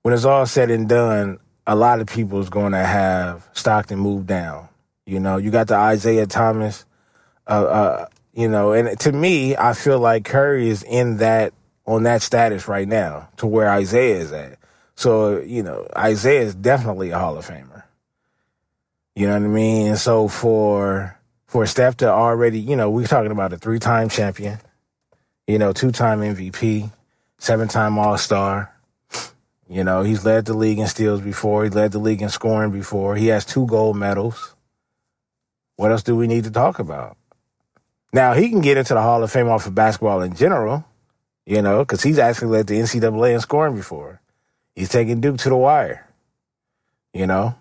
when 0.02 0.14
it's 0.14 0.26
all 0.26 0.46
said 0.46 0.72
and 0.72 0.88
done, 0.88 1.40
a 1.68 1.76
lot 1.76 2.00
of 2.00 2.08
people 2.08 2.40
is 2.40 2.50
going 2.50 2.72
to 2.72 2.84
have 2.84 3.48
Stockton 3.54 4.00
move 4.00 4.26
down. 4.26 4.70
You 5.06 5.20
know, 5.20 5.38
you 5.38 5.52
got 5.52 5.68
the 5.68 5.92
Isiah 5.92 6.28
Thomas, 6.28 6.86
uh, 7.48 7.52
uh, 7.52 8.06
you 8.34 8.48
know, 8.48 8.74
and 8.74 9.00
to 9.02 9.12
me, 9.12 9.56
I 9.56 9.74
feel 9.74 10.00
like 10.00 10.26
Curry 10.26 10.70
is 10.70 10.84
in 10.84 11.18
that 11.18 11.54
on 11.86 12.04
that 12.04 12.22
status 12.22 12.68
right 12.68 12.88
now 12.88 13.28
to 13.38 13.48
where 13.48 13.76
Isiah 13.80 14.16
is 14.16 14.32
at. 14.32 14.60
So, 14.96 15.40
you 15.40 15.64
know, 15.64 15.88
Isiah 15.98 16.42
is 16.42 16.56
definitely 16.56 17.10
a 17.10 17.18
Hall 17.20 17.38
of 17.38 17.48
Famer. 17.48 17.84
You 19.16 19.28
know 19.28 19.34
what 19.34 19.44
I 19.44 19.48
mean? 19.48 19.88
And 19.88 19.98
so 19.98 20.28
for 20.28 21.19
for 21.50 21.66
Steph 21.66 21.98
to 21.98 22.08
already, 22.08 22.60
you 22.60 22.76
know, 22.76 22.92
we're 22.92 23.08
talking 23.08 23.32
about 23.32 23.52
a 23.54 23.58
three 23.58 23.80
time 23.80 24.08
champion, 24.08 24.60
you 25.48 25.58
know, 25.58 25.74
two 25.74 25.92
time 25.92 26.22
MVP, 26.22 26.92
seven 27.40 27.68
time 27.68 27.98
All 27.98 28.18
Star. 28.18 28.74
You 29.68 29.84
know, 29.84 30.04
he's 30.04 30.26
led 30.26 30.46
the 30.46 30.54
league 30.54 30.80
in 30.80 30.88
steals 30.88 31.22
before. 31.22 31.64
He 31.64 31.70
led 31.70 31.92
the 31.92 32.00
league 32.00 32.22
in 32.22 32.30
scoring 32.30 32.72
before. 32.72 33.16
He 33.16 33.28
has 33.28 33.46
two 33.46 33.66
gold 33.66 33.98
medals. 33.98 34.56
What 35.76 35.92
else 35.92 36.04
do 36.04 36.16
we 36.16 36.28
need 36.28 36.44
to 36.44 36.52
talk 36.52 36.78
about? 36.78 37.18
Now 38.14 38.34
he 38.34 38.50
can 38.50 38.62
get 38.62 38.78
into 38.78 38.94
the 38.94 39.02
Hall 39.02 39.24
of 39.24 39.32
Fame 39.32 39.50
off 39.50 39.66
of 39.66 39.76
basketball 39.76 40.22
in 40.22 40.36
general, 40.36 40.86
you 41.46 41.62
know, 41.62 41.80
because 41.80 42.04
he's 42.04 42.20
actually 42.20 42.50
led 42.50 42.68
the 42.68 42.76
NCAA 42.76 43.34
in 43.34 43.40
scoring 43.40 43.76
before. 43.76 44.22
He's 44.76 44.90
taking 44.90 45.20
Duke 45.20 45.38
to 45.40 45.50
the 45.50 45.58
wire, 45.58 46.08
you 47.12 47.26
know. 47.26 47.56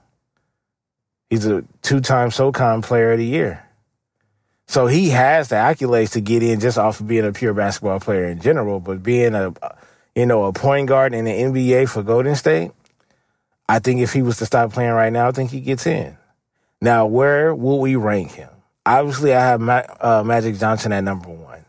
He's 1.30 1.46
a 1.46 1.64
two-time 1.82 2.30
SoCon 2.30 2.80
Player 2.80 3.12
of 3.12 3.18
the 3.18 3.24
Year, 3.24 3.67
so 4.68 4.86
he 4.86 5.08
has 5.08 5.48
the 5.48 5.56
accolades 5.56 6.12
to 6.12 6.20
get 6.20 6.42
in 6.42 6.60
just 6.60 6.76
off 6.76 7.00
of 7.00 7.08
being 7.08 7.24
a 7.24 7.32
pure 7.32 7.54
basketball 7.54 8.00
player 8.00 8.26
in 8.26 8.38
general. 8.38 8.80
But 8.80 9.02
being 9.02 9.34
a, 9.34 9.54
you 10.14 10.26
know, 10.26 10.44
a 10.44 10.52
point 10.52 10.88
guard 10.88 11.14
in 11.14 11.24
the 11.24 11.30
NBA 11.30 11.88
for 11.88 12.02
Golden 12.02 12.36
State, 12.36 12.72
I 13.66 13.78
think 13.78 14.00
if 14.00 14.12
he 14.12 14.20
was 14.20 14.36
to 14.38 14.46
stop 14.46 14.74
playing 14.74 14.92
right 14.92 15.12
now, 15.12 15.26
I 15.26 15.32
think 15.32 15.50
he 15.50 15.60
gets 15.60 15.86
in. 15.86 16.18
Now, 16.82 17.06
where 17.06 17.54
will 17.54 17.80
we 17.80 17.96
rank 17.96 18.32
him? 18.32 18.50
Obviously, 18.84 19.34
I 19.34 19.40
have 19.40 19.60
Ma- 19.60 19.86
uh, 20.00 20.22
Magic 20.24 20.58
Johnson 20.58 20.92
at 20.92 21.02
number 21.02 21.30
one. 21.30 21.64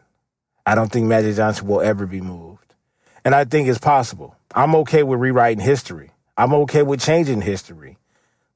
I 0.65 0.75
don't 0.75 0.91
think 0.91 1.07
Magic 1.07 1.37
Johnson 1.37 1.67
will 1.67 1.81
ever 1.81 2.05
be 2.05 2.19
moved. 2.19 2.75
And 3.23 3.33
I 3.33 3.45
think 3.45 3.69
it's 3.69 3.79
possible. 3.79 4.35
I'm 4.53 4.75
okay 4.75 5.03
with 5.03 5.21
rewriting 5.21 5.63
history. 5.63 6.11
I'm 6.37 6.53
okay 6.53 6.83
with 6.83 6.99
changing 6.99 7.41
history. 7.41 7.97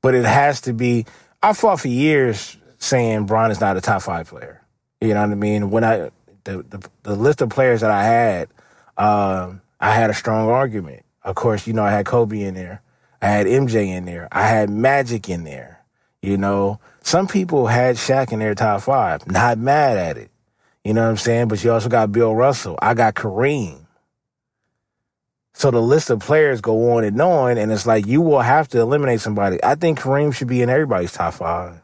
But 0.01 0.15
it 0.15 0.25
has 0.25 0.59
to 0.61 0.73
be. 0.73 1.05
I 1.41 1.53
fought 1.53 1.79
for 1.79 1.87
years 1.87 2.57
saying 2.83 3.25
Bron 3.25 3.49
is 3.49 3.61
not 3.61 3.77
a 3.77 3.81
top 3.81 4.01
five 4.01 4.27
player. 4.27 4.61
You 5.01 5.13
know 5.13 5.21
what 5.21 5.31
I 5.31 5.35
mean? 5.35 5.71
When 5.71 5.83
I, 5.83 6.11
the, 6.43 6.63
the, 6.63 6.89
the 7.03 7.15
list 7.15 7.41
of 7.41 7.49
players 7.49 7.81
that 7.81 7.91
I 7.91 8.03
had, 8.03 8.49
um, 8.97 9.61
I 9.79 9.93
had 9.93 10.09
a 10.09 10.13
strong 10.13 10.49
argument. 10.49 11.03
Of 11.23 11.35
course, 11.35 11.65
you 11.65 11.73
know, 11.73 11.83
I 11.83 11.91
had 11.91 12.05
Kobe 12.05 12.41
in 12.41 12.53
there. 12.53 12.81
I 13.21 13.27
had 13.27 13.47
MJ 13.47 13.87
in 13.87 14.05
there. 14.05 14.27
I 14.31 14.47
had 14.47 14.69
Magic 14.69 15.29
in 15.29 15.45
there. 15.45 15.81
You 16.21 16.37
know, 16.37 16.79
some 17.01 17.27
people 17.27 17.67
had 17.67 17.95
Shaq 17.95 18.31
in 18.31 18.39
their 18.39 18.55
top 18.55 18.81
five. 18.81 19.27
Not 19.27 19.57
mad 19.57 19.97
at 19.97 20.17
it. 20.17 20.29
You 20.83 20.93
know 20.93 21.03
what 21.03 21.09
I'm 21.09 21.17
saying? 21.17 21.47
But 21.47 21.63
you 21.63 21.71
also 21.71 21.89
got 21.89 22.11
Bill 22.11 22.35
Russell. 22.35 22.77
I 22.81 22.93
got 22.93 23.15
Kareem. 23.15 23.85
So 25.53 25.71
the 25.71 25.81
list 25.81 26.09
of 26.09 26.19
players 26.19 26.59
go 26.59 26.93
on 26.93 27.03
and 27.05 27.21
on, 27.21 27.57
and 27.57 27.71
it's 27.71 27.85
like 27.85 28.05
you 28.05 28.21
will 28.21 28.41
have 28.41 28.67
to 28.69 28.79
eliminate 28.79 29.21
somebody. 29.21 29.63
I 29.63 29.75
think 29.75 29.99
Kareem 29.99 30.33
should 30.33 30.47
be 30.47 30.61
in 30.61 30.69
everybody's 30.69 31.13
top 31.13 31.35
five. 31.35 31.81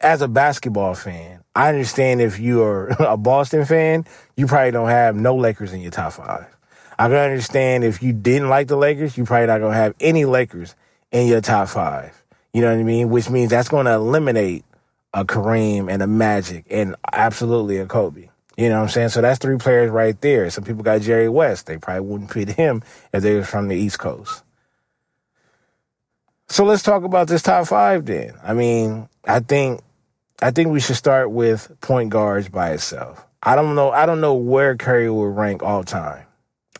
As 0.00 0.22
a 0.22 0.28
basketball 0.28 0.94
fan, 0.94 1.42
I 1.56 1.70
understand 1.70 2.20
if 2.20 2.38
you 2.38 2.62
are 2.62 2.88
a 3.00 3.16
Boston 3.16 3.64
fan, 3.64 4.04
you 4.36 4.46
probably 4.46 4.70
don't 4.70 4.88
have 4.88 5.16
no 5.16 5.34
Lakers 5.34 5.72
in 5.72 5.80
your 5.80 5.90
top 5.90 6.12
five. 6.12 6.46
I 6.98 7.08
can 7.08 7.16
understand 7.16 7.84
if 7.84 8.02
you 8.02 8.12
didn't 8.12 8.48
like 8.48 8.68
the 8.68 8.76
Lakers, 8.76 9.16
you 9.16 9.24
probably 9.24 9.46
not 9.46 9.60
gonna 9.60 9.74
have 9.74 9.94
any 10.00 10.24
Lakers 10.24 10.74
in 11.12 11.26
your 11.26 11.40
top 11.40 11.68
five. 11.68 12.22
You 12.52 12.62
know 12.62 12.72
what 12.72 12.80
I 12.80 12.84
mean? 12.84 13.08
Which 13.08 13.30
means 13.30 13.50
that's 13.50 13.68
to 13.68 13.76
eliminate 13.76 14.64
a 15.14 15.24
Kareem 15.24 15.90
and 15.92 16.02
a 16.02 16.06
Magic 16.06 16.64
and 16.70 16.96
absolutely 17.12 17.78
a 17.78 17.86
Kobe. 17.86 18.28
You 18.56 18.68
know 18.68 18.76
what 18.76 18.82
I'm 18.82 18.88
saying? 18.88 19.08
So 19.10 19.20
that's 19.20 19.38
three 19.38 19.56
players 19.56 19.90
right 19.90 20.20
there. 20.20 20.50
Some 20.50 20.64
people 20.64 20.82
got 20.82 21.00
Jerry 21.00 21.28
West. 21.28 21.66
They 21.66 21.78
probably 21.78 22.00
wouldn't 22.08 22.30
pick 22.30 22.48
him 22.48 22.82
if 23.12 23.22
they 23.22 23.34
were 23.34 23.44
from 23.44 23.68
the 23.68 23.76
East 23.76 24.00
Coast. 24.00 24.42
So 26.48 26.64
let's 26.64 26.82
talk 26.82 27.04
about 27.04 27.28
this 27.28 27.42
top 27.42 27.68
five 27.68 28.06
then. 28.06 28.34
I 28.42 28.54
mean, 28.54 29.08
I 29.24 29.40
think 29.40 29.80
I 30.40 30.50
think 30.50 30.70
we 30.70 30.80
should 30.80 30.96
start 30.96 31.30
with 31.30 31.80
point 31.80 32.10
guards 32.10 32.48
by 32.48 32.70
itself. 32.70 33.24
I 33.42 33.56
don't 33.56 33.74
know. 33.74 33.90
I 33.90 34.06
don't 34.06 34.20
know 34.20 34.34
where 34.34 34.76
Curry 34.76 35.10
will 35.10 35.30
rank 35.30 35.62
all 35.62 35.84
time. 35.84 36.26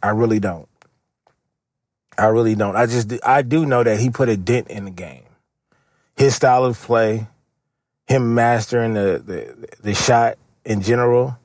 I 0.02 0.10
really 0.10 0.40
don't. 0.40 0.68
I 2.16 2.26
really 2.26 2.54
don't. 2.54 2.76
I 2.76 2.86
just 2.86 3.12
I 3.24 3.42
do 3.42 3.64
know 3.66 3.82
that 3.82 4.00
he 4.00 4.10
put 4.10 4.28
a 4.28 4.36
dent 4.36 4.68
in 4.68 4.84
the 4.84 4.90
game 4.90 5.22
his 6.18 6.34
style 6.34 6.64
of 6.64 6.78
play, 6.78 7.28
him 8.06 8.34
mastering 8.34 8.94
the, 8.94 9.22
the, 9.24 9.68
the 9.82 9.94
shot 9.94 10.36
in 10.64 10.82
general, 10.82 11.38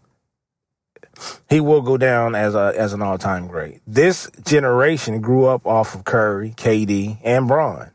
he 1.48 1.62
will 1.62 1.82
go 1.82 1.96
down 1.96 2.34
as 2.34 2.56
a 2.56 2.74
as 2.76 2.92
an 2.92 3.02
all 3.02 3.20
time 3.20 3.48
great. 3.48 3.82
This 3.86 4.30
generation 4.44 5.22
grew 5.22 5.46
up 5.46 5.68
off 5.68 5.94
of 5.94 6.04
Curry, 6.04 6.54
KD, 6.58 7.20
and 7.24 7.48
Bron. 7.48 7.92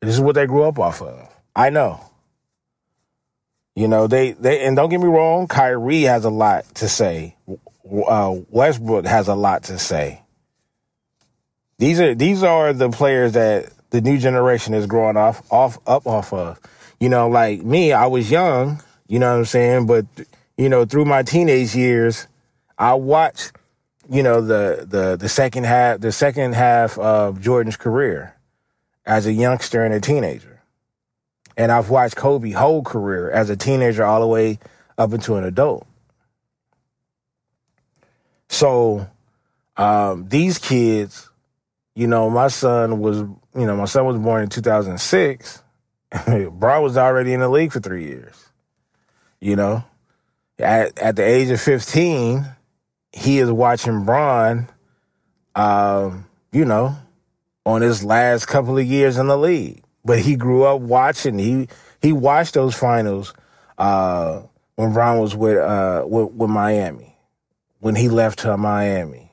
This 0.00 0.14
is 0.14 0.20
what 0.20 0.36
they 0.36 0.46
grew 0.46 0.62
up 0.62 0.78
off 0.78 1.02
of. 1.02 1.28
I 1.56 1.70
know. 1.70 2.07
You 3.78 3.86
know 3.86 4.08
they 4.08 4.32
they 4.32 4.66
and 4.66 4.74
don't 4.74 4.88
get 4.88 4.98
me 4.98 5.06
wrong, 5.06 5.46
Kyrie 5.46 6.02
has 6.02 6.24
a 6.24 6.30
lot 6.30 6.64
to 6.74 6.88
say. 6.88 7.36
Uh, 7.48 8.34
Westbrook 8.50 9.06
has 9.06 9.28
a 9.28 9.36
lot 9.36 9.62
to 9.64 9.78
say. 9.78 10.22
These 11.78 12.00
are 12.00 12.12
these 12.12 12.42
are 12.42 12.72
the 12.72 12.90
players 12.90 13.34
that 13.34 13.70
the 13.90 14.00
new 14.00 14.18
generation 14.18 14.74
is 14.74 14.86
growing 14.86 15.16
off 15.16 15.46
off 15.52 15.78
up 15.86 16.08
off 16.08 16.32
of. 16.32 16.58
You 16.98 17.08
know, 17.08 17.28
like 17.28 17.62
me, 17.62 17.92
I 17.92 18.06
was 18.06 18.28
young, 18.28 18.82
you 19.06 19.20
know 19.20 19.30
what 19.30 19.38
I'm 19.38 19.44
saying? 19.44 19.86
But 19.86 20.06
you 20.56 20.68
know, 20.68 20.84
through 20.84 21.04
my 21.04 21.22
teenage 21.22 21.76
years, 21.76 22.26
I 22.76 22.94
watched, 22.94 23.52
you 24.10 24.24
know, 24.24 24.40
the 24.40 24.88
the 24.90 25.16
the 25.16 25.28
second 25.28 25.66
half 25.66 26.00
the 26.00 26.10
second 26.10 26.56
half 26.56 26.98
of 26.98 27.40
Jordan's 27.40 27.76
career 27.76 28.34
as 29.06 29.26
a 29.26 29.32
youngster 29.32 29.84
and 29.84 29.94
a 29.94 30.00
teenager. 30.00 30.57
And 31.58 31.70
I've 31.70 31.90
watched 31.90 32.16
Kobe 32.16 32.52
whole 32.52 32.82
career 32.82 33.30
as 33.30 33.50
a 33.50 33.56
teenager 33.56 34.04
all 34.04 34.20
the 34.20 34.26
way 34.26 34.58
up 34.96 35.12
into 35.12 35.34
an 35.34 35.44
adult. 35.44 35.86
So 38.48 39.06
um, 39.76 40.28
these 40.28 40.58
kids, 40.58 41.28
you 41.94 42.06
know, 42.06 42.30
my 42.30 42.48
son 42.48 43.00
was 43.00 43.18
you 43.18 43.66
know, 43.66 43.76
my 43.76 43.86
son 43.86 44.06
was 44.06 44.16
born 44.18 44.44
in 44.44 44.48
2006. 44.48 45.62
Bron 46.52 46.82
was 46.82 46.96
already 46.96 47.32
in 47.32 47.40
the 47.40 47.48
league 47.48 47.72
for 47.72 47.80
three 47.80 48.04
years. 48.04 48.50
You 49.40 49.56
know, 49.56 49.84
at, 50.58 50.96
at 50.98 51.16
the 51.16 51.24
age 51.24 51.50
of 51.50 51.60
15, 51.60 52.46
he 53.12 53.38
is 53.38 53.50
watching 53.50 54.04
Bron, 54.04 54.68
um, 55.56 56.26
you 56.52 56.64
know, 56.64 56.96
on 57.66 57.82
his 57.82 58.04
last 58.04 58.46
couple 58.46 58.78
of 58.78 58.84
years 58.84 59.18
in 59.18 59.26
the 59.26 59.36
league. 59.36 59.82
But 60.08 60.18
he 60.18 60.34
grew 60.34 60.64
up 60.64 60.80
watching. 60.80 61.38
He 61.38 61.68
he 62.02 62.12
watched 62.12 62.54
those 62.54 62.74
finals 62.74 63.32
uh, 63.78 64.42
when 64.74 64.92
Bron 64.92 65.20
was 65.20 65.36
with, 65.36 65.58
uh, 65.58 66.02
with 66.04 66.32
with 66.32 66.50
Miami, 66.50 67.16
when 67.78 67.94
he 67.94 68.08
left 68.08 68.40
to 68.40 68.56
Miami, 68.56 69.30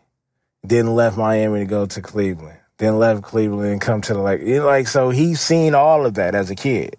then 0.63 0.93
left 0.93 1.17
Miami 1.17 1.61
to 1.61 1.65
go 1.65 1.87
to 1.87 2.01
Cleveland 2.01 2.59
then 2.77 2.99
left 2.99 3.21
Cleveland 3.21 3.71
and 3.71 3.81
come 3.81 4.01
to 4.01 4.13
the 4.13 4.19
like 4.19 4.41
like 4.43 4.87
so 4.87 5.09
he's 5.09 5.39
seen 5.39 5.73
all 5.73 6.05
of 6.05 6.15
that 6.15 6.35
as 6.35 6.49
a 6.49 6.55
kid. 6.55 6.97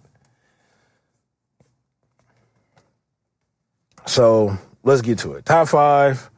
So 4.05 4.57
let's 4.83 5.01
get 5.01 5.19
to 5.19 5.33
it. 5.33 5.45
Top 5.45 5.67
five. 5.67 6.29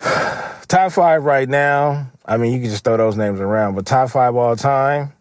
top 0.00 0.92
five 0.92 1.24
right 1.24 1.48
now. 1.48 2.10
I 2.24 2.36
mean, 2.38 2.52
you 2.54 2.60
can 2.60 2.70
just 2.70 2.84
throw 2.84 2.96
those 2.96 3.16
names 3.16 3.38
around, 3.38 3.74
but 3.74 3.86
top 3.86 4.10
five 4.10 4.34
all 4.34 4.56
time. 4.56 5.12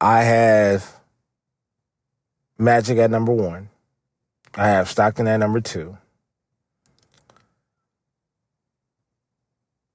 I 0.00 0.22
have 0.22 0.94
Magic 2.58 2.98
at 2.98 3.10
number 3.10 3.32
one. 3.32 3.70
I 4.54 4.68
have 4.68 4.88
Stockton 4.88 5.28
at 5.28 5.38
number 5.38 5.60
two. 5.60 5.96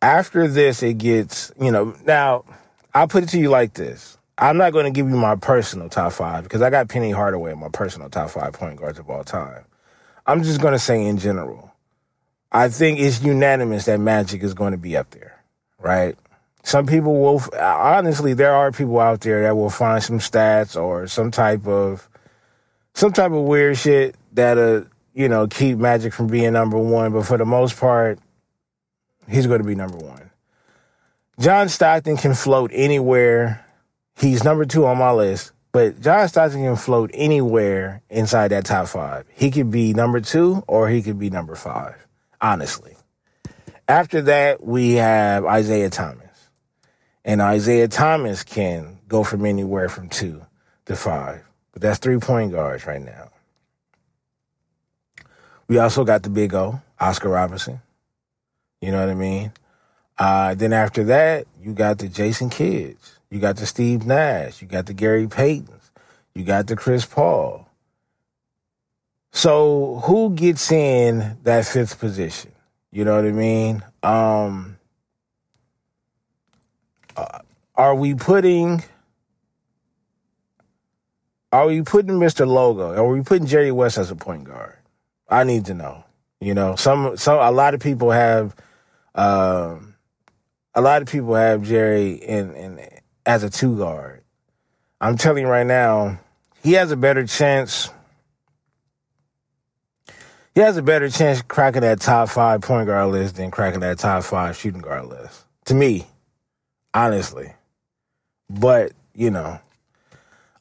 after 0.04 0.50
this, 0.50 0.84
it 0.84 0.98
gets, 0.98 1.52
you 1.60 1.72
know, 1.72 1.96
now 2.06 2.44
I'll 2.94 3.08
put 3.08 3.24
it 3.24 3.30
to 3.30 3.40
you 3.40 3.50
like 3.50 3.74
this. 3.74 4.18
I'm 4.38 4.58
not 4.58 4.74
going 4.74 4.84
to 4.86 4.92
give 4.92 5.10
you 5.10 5.16
my 5.16 5.36
personal 5.36 5.88
top 5.88 6.12
five 6.12 6.44
because 6.44 6.62
I 6.62 6.70
got 6.70 6.90
Penny 6.90 7.12
Hardaway 7.12 7.54
in 7.54 7.60
my 7.60 7.70
personal 7.70 8.10
top 8.10 8.32
five 8.32 8.52
point 8.52 8.78
guards 8.78 9.00
of 9.00 9.10
all 9.10 9.24
time. 9.24 9.64
I'm 10.28 10.44
just 10.44 10.60
going 10.60 10.74
to 10.74 10.80
say 10.80 11.06
in 11.06 11.18
general, 11.18 11.72
I 12.52 12.68
think 12.68 13.00
it's 13.00 13.22
unanimous 13.22 13.86
that 13.86 14.00
Magic 14.00 14.44
is 14.44 14.54
going 14.54 14.74
to 14.74 14.78
be 14.78 14.98
up 14.98 15.10
there, 15.12 15.42
right? 15.80 16.18
Some 16.64 16.86
people 16.86 17.20
will, 17.20 17.44
honestly, 17.60 18.34
there 18.34 18.54
are 18.54 18.72
people 18.72 19.00
out 19.00 19.22
there 19.22 19.44
that 19.44 19.56
will 19.56 19.70
find 19.70 20.02
some 20.02 20.20
stats 20.20 20.82
or 20.82 21.08
some 21.08 21.30
type 21.30 21.68
of, 21.68 22.08
some 22.94 23.12
type 23.12 23.32
of 23.32 23.44
weird 23.44 23.78
shit 23.78 24.16
that'll, 24.32 24.78
uh, 24.78 24.84
you 25.14 25.28
know, 25.28 25.46
keep 25.48 25.78
Magic 25.78 26.14
from 26.14 26.28
being 26.28 26.54
number 26.54 26.78
one. 26.78 27.12
But 27.12 27.26
for 27.26 27.38
the 27.38 27.46
most 27.46 27.78
part, 27.78 28.18
he's 29.30 29.46
going 29.46 29.62
to 29.62 29.68
be 29.68 29.76
number 29.76 29.98
one. 29.98 30.32
John 31.40 31.68
Stockton 31.68 32.16
can 32.16 32.34
float 32.34 32.72
anywhere. 32.74 33.66
He's 34.16 34.44
number 34.44 34.66
two 34.66 34.86
on 34.86 34.98
my 34.98 35.12
list, 35.12 35.52
but 35.72 36.00
John 36.00 36.28
Stockton 36.30 36.62
can 36.62 36.76
float 36.76 37.10
anywhere 37.14 38.02
inside 38.10 38.50
that 38.50 38.66
top 38.66 38.88
five. 38.88 39.26
He 39.34 39.52
could 39.52 39.72
be 39.72 39.94
number 39.94 40.22
two 40.22 40.64
or 40.68 40.90
he 40.90 41.02
could 41.02 41.20
be 41.20 41.30
number 41.30 41.56
five, 41.56 41.96
honestly. 42.40 42.96
After 43.88 44.22
that, 44.22 44.64
we 44.64 44.94
have 44.94 45.44
Isiah 45.46 45.90
Thomas. 45.90 46.23
And 47.26 47.42
Isiah 47.42 47.88
Thomas 47.88 48.44
can 48.44 49.00
go 49.08 49.24
from 49.24 49.46
anywhere 49.46 49.90
from 49.90 50.10
two 50.10 50.42
to 50.86 50.96
five. 50.96 51.44
But 51.72 51.82
that's 51.82 52.00
three 52.00 52.20
point 52.20 52.52
guards 52.52 52.86
right 52.86 53.02
now. 53.02 53.30
We 55.68 55.80
also 55.80 56.04
got 56.04 56.24
the 56.24 56.30
big 56.30 56.54
O, 56.54 56.82
Oscar 57.00 57.30
Robertson. 57.30 57.82
You 58.82 58.92
know 58.92 59.00
what 59.00 59.10
I 59.10 59.16
mean? 59.16 59.52
Uh, 60.18 60.54
then 60.56 60.74
after 60.74 61.06
that, 61.06 61.48
you 61.62 61.74
got 61.74 61.98
the 61.98 62.08
Jason 62.08 62.50
Kidds. 62.50 63.18
You 63.30 63.40
got 63.40 63.56
the 63.56 63.66
Steve 63.66 64.06
Nash. 64.06 64.62
You 64.62 64.68
got 64.68 64.86
the 64.86 64.94
Gary 64.94 65.26
Paytons. 65.26 65.90
You 66.36 66.44
got 66.44 66.68
the 66.68 66.76
Chris 66.76 67.06
Paul. 67.06 67.68
So 69.32 70.02
who 70.06 70.36
gets 70.36 70.72
in 70.72 71.38
that 71.44 71.66
fifth 71.66 72.00
position? 72.00 72.52
You 72.92 73.06
know 73.06 73.16
what 73.16 73.26
I 73.26 73.32
mean? 73.32 73.84
Um, 74.04 74.73
uh, 77.16 77.40
are 77.76 77.96
we 77.96 78.16
putting 78.16 78.84
are 81.52 81.68
we 81.68 81.84
putting 81.84 82.16
Mr. 82.16 82.48
Logo? 82.48 82.96
Are 82.96 83.08
we 83.08 83.22
putting 83.22 83.46
Jerry 83.46 83.72
West 83.72 84.00
as 84.00 84.10
a 84.10 84.16
point 84.16 84.46
guard? 84.46 84.76
I 85.30 85.44
need 85.44 85.66
to 85.66 85.76
know. 85.76 86.04
You 86.42 86.54
know, 86.54 86.76
some 86.76 87.16
some 87.16 87.40
a 87.40 87.52
lot 87.52 87.74
of 87.74 87.80
people 87.80 88.12
have 88.12 88.56
um, 89.16 89.96
a 90.74 90.82
lot 90.82 91.02
of 91.02 91.08
people 91.08 91.36
have 91.36 91.62
Jerry 91.62 92.14
in, 92.14 92.56
in 92.56 92.90
as 93.26 93.44
a 93.44 93.50
two 93.50 93.78
guard. 93.78 94.24
I'm 95.00 95.18
telling 95.18 95.44
you 95.44 95.50
right 95.50 95.66
now, 95.66 96.20
he 96.64 96.74
has 96.74 96.92
a 96.92 96.98
better 96.98 97.26
chance. 97.28 97.90
He 100.56 100.62
has 100.62 100.78
a 100.78 100.84
better 100.84 101.10
chance 101.10 101.42
cracking 101.42 101.82
that 101.82 102.02
top 102.02 102.30
five 102.30 102.62
point 102.62 102.88
guard 102.88 103.12
list 103.12 103.36
than 103.36 103.52
cracking 103.52 103.82
that 103.82 104.00
top 104.00 104.24
five 104.24 104.58
shooting 104.58 104.82
guard 104.82 105.06
list. 105.06 105.46
To 105.66 105.76
me, 105.76 106.08
honestly. 106.94 107.54
But, 108.50 108.92
you 109.14 109.32
know, 109.32 109.60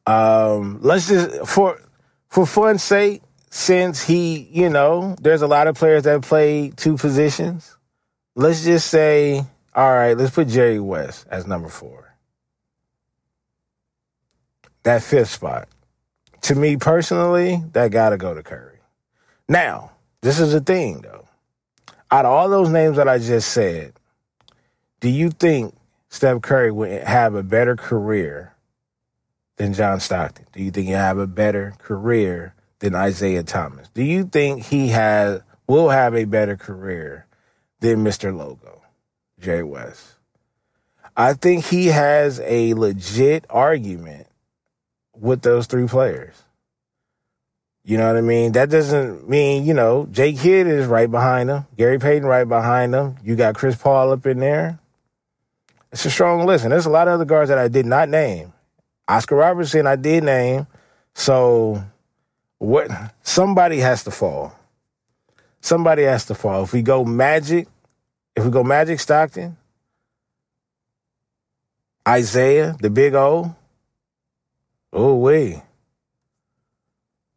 um, 0.06 0.78
let's 0.82 1.08
just 1.08 1.46
for 1.46 1.80
for 2.28 2.46
fun's 2.46 2.82
sake, 2.82 3.22
since 3.50 4.02
he, 4.02 4.48
you 4.50 4.68
know, 4.68 5.14
there's 5.20 5.42
a 5.42 5.46
lot 5.46 5.66
of 5.66 5.76
players 5.76 6.04
that 6.04 6.22
play 6.22 6.72
two 6.74 6.96
positions. 6.96 7.76
Let's 8.34 8.64
just 8.64 8.88
say, 8.88 9.44
all 9.74 9.92
right, 9.92 10.16
let's 10.16 10.34
put 10.34 10.48
Jerry 10.48 10.80
West 10.80 11.26
as 11.30 11.46
number 11.46 11.68
four. 11.68 12.14
That 14.84 15.02
fifth 15.02 15.30
spot. 15.30 15.68
To 16.42 16.54
me 16.54 16.76
personally, 16.76 17.62
that 17.72 17.90
gotta 17.92 18.16
go 18.16 18.34
to 18.34 18.42
Curry. 18.42 18.80
Now, 19.48 19.92
this 20.22 20.40
is 20.40 20.52
the 20.52 20.60
thing 20.60 21.02
though. 21.02 21.28
Out 22.10 22.24
of 22.24 22.32
all 22.32 22.48
those 22.48 22.68
names 22.70 22.96
that 22.96 23.08
I 23.08 23.18
just 23.18 23.52
said, 23.52 23.92
do 25.00 25.08
you 25.08 25.30
think 25.30 25.74
Steph 26.12 26.42
Curry 26.42 26.70
would 26.70 27.04
have 27.04 27.34
a 27.34 27.42
better 27.42 27.74
career 27.74 28.54
than 29.56 29.72
John 29.72 29.98
Stockton? 29.98 30.44
Do 30.52 30.62
you 30.62 30.70
think 30.70 30.88
he'll 30.88 30.98
have 30.98 31.16
a 31.16 31.26
better 31.26 31.72
career 31.78 32.54
than 32.80 32.94
Isiah 32.94 33.42
Thomas? 33.42 33.88
Do 33.94 34.02
you 34.02 34.24
think 34.24 34.62
he 34.62 34.88
has 34.88 35.40
will 35.66 35.88
have 35.88 36.14
a 36.14 36.26
better 36.26 36.54
career 36.54 37.26
than 37.80 38.04
Mr. 38.04 38.36
Logo, 38.36 38.82
Jay 39.40 39.62
West? 39.62 40.06
I 41.16 41.32
think 41.32 41.64
he 41.64 41.86
has 41.86 42.40
a 42.40 42.74
legit 42.74 43.46
argument 43.48 44.26
with 45.16 45.40
those 45.40 45.66
three 45.66 45.88
players. 45.88 46.34
You 47.84 47.96
know 47.96 48.06
what 48.06 48.18
I 48.18 48.20
mean? 48.20 48.52
That 48.52 48.68
doesn't 48.68 49.30
mean, 49.30 49.64
you 49.64 49.72
know, 49.72 50.06
J 50.10 50.34
Kidd 50.34 50.66
is 50.66 50.86
right 50.86 51.10
behind 51.10 51.48
him, 51.48 51.64
Gary 51.78 51.98
Payton 51.98 52.28
right 52.28 52.46
behind 52.46 52.94
him. 52.94 53.16
You 53.24 53.34
got 53.34 53.54
Chris 53.54 53.76
Paul 53.76 54.12
up 54.12 54.26
in 54.26 54.40
there. 54.40 54.78
It's 55.92 56.06
a 56.06 56.10
strong 56.10 56.46
list. 56.46 56.64
And 56.64 56.72
there's 56.72 56.86
a 56.86 56.90
lot 56.90 57.08
of 57.08 57.14
other 57.14 57.24
guards 57.24 57.48
that 57.50 57.58
I 57.58 57.68
did 57.68 57.86
not 57.86 58.08
name. 58.08 58.52
Oscar 59.06 59.36
Robertson, 59.36 59.86
I 59.86 59.96
did 59.96 60.24
name. 60.24 60.66
So 61.14 61.84
what 62.58 62.90
somebody 63.22 63.78
has 63.78 64.04
to 64.04 64.10
fall. 64.10 64.56
Somebody 65.60 66.04
has 66.04 66.26
to 66.26 66.34
fall. 66.34 66.64
If 66.64 66.72
we 66.72 66.82
go 66.82 67.04
Magic, 67.04 67.68
if 68.34 68.44
we 68.44 68.50
go 68.50 68.64
Magic 68.64 69.00
Stockton, 69.00 69.56
Isiah, 72.08 72.74
the 72.80 72.90
big 72.90 73.14
O, 73.14 73.54
oh 74.92 75.16
wait. 75.16 75.62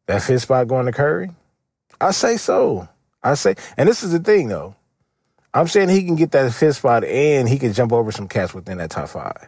That 0.08 0.22
fifth 0.22 0.44
spot 0.44 0.68
going 0.68 0.86
to 0.86 0.92
Curry? 0.92 1.32
I 2.00 2.12
say 2.12 2.38
so. 2.38 2.88
I 3.24 3.34
say, 3.34 3.56
and 3.78 3.90
this 3.90 4.04
is 4.04 4.12
the 4.12 4.20
thing 4.20 4.48
though. 4.48 4.76
I'm 5.56 5.70
saying 5.70 5.88
he 5.88 6.04
can 6.04 6.16
get 6.16 6.32
that 6.32 6.54
fifth 6.54 6.76
spot 6.76 7.06
and 7.06 7.48
he 7.48 7.58
can 7.58 7.72
jump 7.72 7.94
over 7.94 8.12
some 8.12 8.28
cats 8.28 8.54
within 8.54 8.78
that 8.80 8.92
top 8.92 9.08
five. 9.08 9.48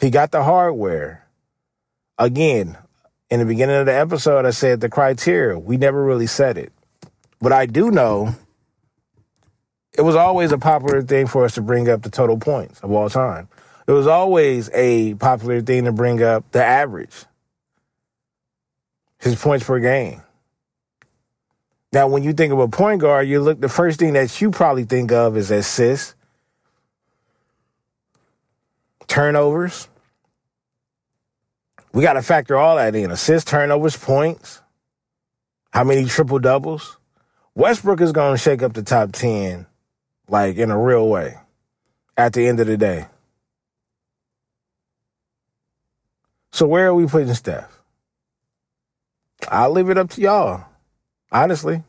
He 0.00 0.08
got 0.08 0.30
the 0.30 0.42
hardware. 0.42 1.26
Again, 2.16 2.78
in 3.28 3.38
the 3.38 3.44
beginning 3.44 3.76
of 3.76 3.84
the 3.84 3.94
episode, 3.94 4.46
I 4.46 4.50
said 4.50 4.80
the 4.80 4.88
criteria. 4.88 5.58
We 5.58 5.76
never 5.76 6.02
really 6.02 6.26
said 6.26 6.56
it. 6.56 6.72
But 7.38 7.52
I 7.52 7.66
do 7.66 7.90
know 7.90 8.34
it 9.92 10.02
was 10.02 10.16
always 10.16 10.52
a 10.52 10.58
popular 10.58 11.02
thing 11.02 11.26
for 11.26 11.44
us 11.44 11.54
to 11.54 11.62
bring 11.62 11.86
up 11.86 12.00
the 12.00 12.10
total 12.10 12.38
points 12.38 12.80
of 12.80 12.90
all 12.90 13.10
time. 13.10 13.48
It 13.86 13.92
was 13.92 14.06
always 14.06 14.70
a 14.72 15.14
popular 15.16 15.60
thing 15.60 15.84
to 15.84 15.92
bring 15.92 16.22
up 16.22 16.50
the 16.52 16.64
average, 16.64 17.24
his 19.18 19.34
points 19.34 19.66
per 19.66 19.80
game. 19.80 20.22
Now, 21.92 22.06
when 22.06 22.22
you 22.22 22.32
think 22.32 22.52
of 22.52 22.60
a 22.60 22.68
point 22.68 23.00
guard, 23.00 23.28
you 23.28 23.40
look 23.40 23.60
the 23.60 23.68
first 23.68 23.98
thing 23.98 24.12
that 24.12 24.40
you 24.40 24.50
probably 24.50 24.84
think 24.84 25.10
of 25.10 25.36
is 25.36 25.50
assists, 25.50 26.14
turnovers. 29.08 29.88
We 31.92 32.04
got 32.04 32.12
to 32.12 32.22
factor 32.22 32.56
all 32.56 32.76
that 32.76 32.94
in: 32.94 33.10
assists, 33.10 33.50
turnovers, 33.50 33.96
points. 33.96 34.62
How 35.72 35.82
many 35.82 36.04
triple 36.04 36.38
doubles? 36.38 36.96
Westbrook 37.56 38.00
is 38.00 38.12
going 38.12 38.34
to 38.34 38.38
shake 38.38 38.62
up 38.62 38.72
the 38.72 38.82
top 38.84 39.10
ten, 39.10 39.66
like 40.28 40.56
in 40.56 40.70
a 40.70 40.78
real 40.78 41.08
way, 41.08 41.38
at 42.16 42.32
the 42.32 42.46
end 42.46 42.60
of 42.60 42.68
the 42.68 42.76
day. 42.76 43.06
So 46.52 46.66
where 46.66 46.86
are 46.86 46.94
we 46.94 47.06
putting 47.06 47.34
Steph? 47.34 47.80
I'll 49.48 49.72
leave 49.72 49.88
it 49.88 49.98
up 49.98 50.10
to 50.10 50.20
y'all 50.20 50.69
honestly. 51.32 51.82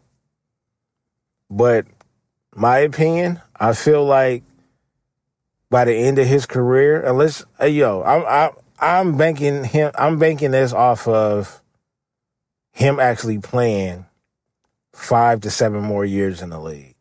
But 1.49 1.86
my 2.56 2.80
opinion, 2.80 3.41
I 3.60 3.73
feel 3.73 4.06
like 4.06 4.43
by 5.69 5.86
the 5.86 5.95
end 5.95 6.19
of 6.19 6.27
his 6.27 6.45
career, 6.45 7.01
unless 7.01 7.45
hey, 7.60 7.69
yo, 7.69 8.04
I'm 8.04 8.25
I, 8.25 8.51
I'm 8.80 9.17
banking 9.17 9.63
him. 9.63 9.91
I'm 9.95 10.19
banking 10.19 10.51
this 10.51 10.73
off 10.73 11.08
of 11.08 11.62
him 12.71 12.99
actually 12.99 13.39
playing 13.39 14.06
five 14.93 15.41
to 15.41 15.49
seven 15.49 15.82
more 15.82 16.06
years 16.06 16.41
in 16.41 16.49
the 16.49 16.60
league. 16.60 16.95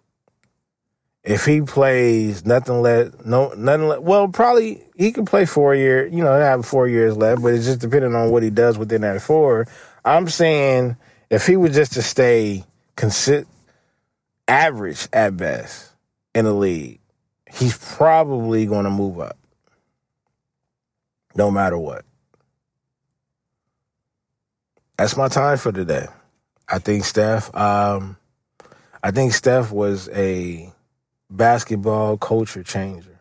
If 1.23 1.45
he 1.45 1.61
plays 1.61 2.47
nothing 2.47 2.81
less, 2.81 3.13
no 3.25 3.53
nothing. 3.55 4.03
Well, 4.05 4.29
probably 4.29 4.83
he 4.97 5.13
could 5.13 5.27
play 5.27 5.45
four 5.45 5.75
year. 5.75 6.07
You 6.07 6.25
know, 6.25 6.33
have 6.33 6.65
four 6.65 6.89
years 6.89 7.17
left, 7.17 7.43
but 7.43 7.55
it's 7.55 7.67
just 7.67 7.81
depending 7.81 8.15
on 8.15 8.31
what 8.31 8.43
he 8.43 8.51
does 8.51 8.79
within 8.79 9.03
that 9.03 9.21
four. 9.21 9.67
I'm 10.05 10.29
saying 10.29 10.97
if 11.31 11.47
he 11.47 11.57
was 11.57 11.75
just 11.75 11.93
to 11.95 12.03
stay 12.03 12.65
consi- 12.97 13.47
average 14.49 15.09
at 15.13 15.37
best 15.37 15.93
in 16.35 16.45
the 16.45 16.53
league, 16.53 17.01
he's 17.51 17.79
probably 17.97 18.67
going 18.67 18.85
to 18.85 18.91
move 18.91 19.21
up 19.21 19.39
no 21.35 21.51
matter 21.51 21.79
what. 21.79 22.05
That's 24.99 25.17
my 25.17 25.29
time 25.29 25.57
for 25.57 25.73
today. 25.73 26.07
I 26.69 26.79
think 26.79 27.05
Steph, 27.05 27.55
um, 27.57 28.17
I 29.03 29.11
think 29.13 29.33
Steph 29.33 29.73
was 29.73 30.09
a 30.11 30.73
basketball 31.31 32.19
culture 32.19 32.63
changer. 32.63 33.21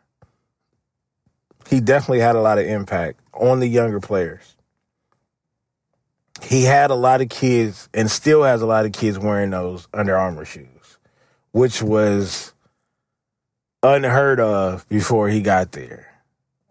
He 1.70 1.80
definitely 1.80 2.20
had 2.20 2.36
a 2.36 2.42
lot 2.42 2.58
of 2.58 2.66
impact 2.66 3.20
on 3.34 3.60
the 3.60 3.68
younger 3.68 4.00
players 4.00 4.56
he 6.44 6.64
had 6.64 6.92
a 6.92 6.96
lot 6.96 7.22
of 7.22 7.30
kids 7.30 7.90
and 7.94 8.10
still 8.10 8.44
has 8.44 8.62
a 8.62 8.66
lot 8.66 8.86
of 8.86 8.92
kids 8.92 9.18
wearing 9.20 9.52
those 9.52 9.88
Under 9.94 10.18
Armour 10.18 10.46
shoes, 10.46 10.98
which 11.52 11.82
was 11.82 12.54
unheard 13.84 14.40
of 14.40 14.88
before 14.90 15.30
he 15.30 15.42
got 15.42 15.72
there. 15.72 16.08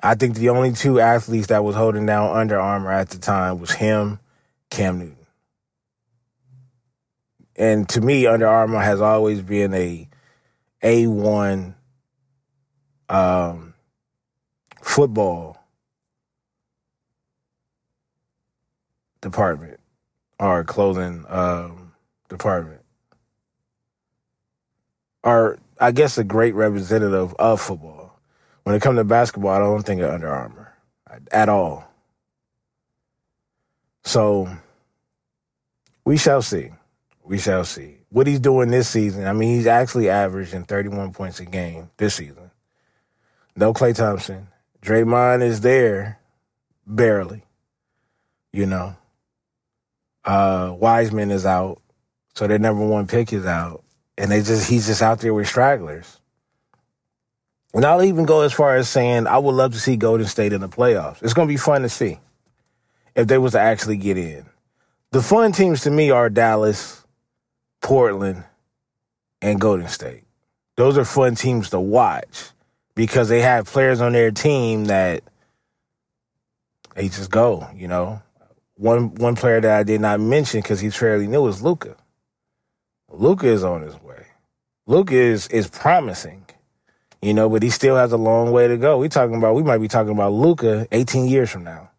I 0.02 0.14
think 0.14 0.36
the 0.36 0.50
only 0.50 0.72
two 0.72 1.00
athletes 1.00 1.48
that 1.48 1.64
was 1.64 1.74
holding 1.74 2.06
down 2.06 2.36
Under 2.36 2.58
Armour 2.58 2.92
at 2.92 3.10
the 3.10 3.18
time 3.18 3.58
was 3.58 3.72
him, 3.72 4.20
Cam 4.70 4.98
Newton. 4.98 5.16
And 7.56 7.88
to 7.88 8.00
me, 8.00 8.26
Under 8.26 8.46
Armour 8.46 8.80
has 8.80 9.00
always 9.00 9.42
been 9.42 9.74
a 9.74 10.08
A1 10.82 11.74
um, 13.08 13.74
football 14.80 15.57
department 19.20 19.78
our 20.40 20.64
clothing 20.64 21.24
um, 21.28 21.92
department. 22.28 22.80
Or 25.24 25.58
I 25.78 25.92
guess 25.92 26.18
a 26.18 26.24
great 26.24 26.54
representative 26.54 27.34
of 27.34 27.60
football. 27.60 28.18
When 28.62 28.74
it 28.74 28.82
comes 28.82 28.98
to 28.98 29.04
basketball, 29.04 29.50
I 29.50 29.58
don't 29.58 29.82
think 29.82 30.00
of 30.00 30.10
Under 30.10 30.28
Armour 30.28 30.74
at 31.32 31.48
all. 31.48 31.90
So 34.04 34.48
we 36.04 36.16
shall 36.16 36.42
see. 36.42 36.70
We 37.24 37.38
shall 37.38 37.64
see. 37.64 37.96
What 38.10 38.26
he's 38.26 38.40
doing 38.40 38.70
this 38.70 38.88
season, 38.88 39.26
I 39.26 39.32
mean, 39.32 39.54
he's 39.54 39.66
actually 39.66 40.08
averaging 40.08 40.64
31 40.64 41.12
points 41.12 41.40
a 41.40 41.44
game 41.44 41.90
this 41.96 42.14
season. 42.14 42.50
No 43.56 43.74
Klay 43.74 43.94
Thompson. 43.94 44.48
Draymond 44.80 45.42
is 45.42 45.60
there, 45.60 46.20
barely. 46.86 47.42
You 48.52 48.66
know. 48.66 48.96
Uh, 50.24 50.74
Wiseman 50.78 51.30
is 51.30 51.46
out, 51.46 51.80
so 52.34 52.46
their 52.46 52.58
number 52.58 52.86
one 52.86 53.06
pick 53.06 53.32
is 53.32 53.46
out, 53.46 53.82
and 54.16 54.30
they 54.30 54.42
just 54.42 54.68
he's 54.68 54.86
just 54.86 55.02
out 55.02 55.20
there 55.20 55.34
with 55.34 55.48
stragglers. 55.48 56.18
And 57.74 57.84
I'll 57.84 58.02
even 58.02 58.24
go 58.24 58.42
as 58.42 58.52
far 58.52 58.76
as 58.76 58.88
saying 58.88 59.26
I 59.26 59.38
would 59.38 59.54
love 59.54 59.72
to 59.72 59.80
see 59.80 59.96
Golden 59.96 60.26
State 60.26 60.52
in 60.52 60.60
the 60.60 60.68
playoffs. 60.68 61.22
It's 61.22 61.34
going 61.34 61.46
to 61.46 61.52
be 61.52 61.58
fun 61.58 61.82
to 61.82 61.88
see 61.88 62.18
if 63.14 63.26
they 63.26 63.38
was 63.38 63.52
to 63.52 63.60
actually 63.60 63.96
get 63.96 64.16
in. 64.16 64.46
The 65.10 65.22
fun 65.22 65.52
teams 65.52 65.82
to 65.82 65.90
me 65.90 66.10
are 66.10 66.30
Dallas, 66.30 67.04
Portland, 67.80 68.44
and 69.40 69.60
Golden 69.60 69.88
State. 69.88 70.24
Those 70.76 70.96
are 70.98 71.04
fun 71.04 71.34
teams 71.34 71.70
to 71.70 71.80
watch 71.80 72.50
because 72.94 73.28
they 73.28 73.40
have 73.40 73.66
players 73.66 74.00
on 74.00 74.12
their 74.12 74.30
team 74.30 74.86
that 74.86 75.22
they 76.94 77.08
just 77.08 77.30
go, 77.30 77.68
you 77.74 77.88
know. 77.88 78.22
One 78.78 79.12
one 79.16 79.34
player 79.34 79.60
that 79.60 79.78
I 79.78 79.82
did 79.82 80.00
not 80.00 80.20
mention 80.20 80.60
because 80.60 80.78
he's 80.78 80.94
fairly 80.94 81.26
new 81.26 81.46
is 81.48 81.62
Luka. 81.62 81.96
Luka 83.10 83.48
is 83.48 83.64
on 83.64 83.82
his 83.82 84.00
way. 84.02 84.24
Luka 84.86 85.14
is 85.14 85.48
is 85.48 85.66
promising, 85.66 86.44
you 87.20 87.34
know, 87.34 87.48
but 87.48 87.64
he 87.64 87.70
still 87.70 87.96
has 87.96 88.12
a 88.12 88.16
long 88.16 88.52
way 88.52 88.68
to 88.68 88.76
go. 88.76 88.98
We 88.98 89.08
talking 89.08 89.34
about 89.34 89.56
we 89.56 89.64
might 89.64 89.78
be 89.78 89.88
talking 89.88 90.12
about 90.12 90.32
Luka 90.32 90.86
18 90.92 91.26
years 91.26 91.50
from 91.50 91.64
now. 91.64 91.90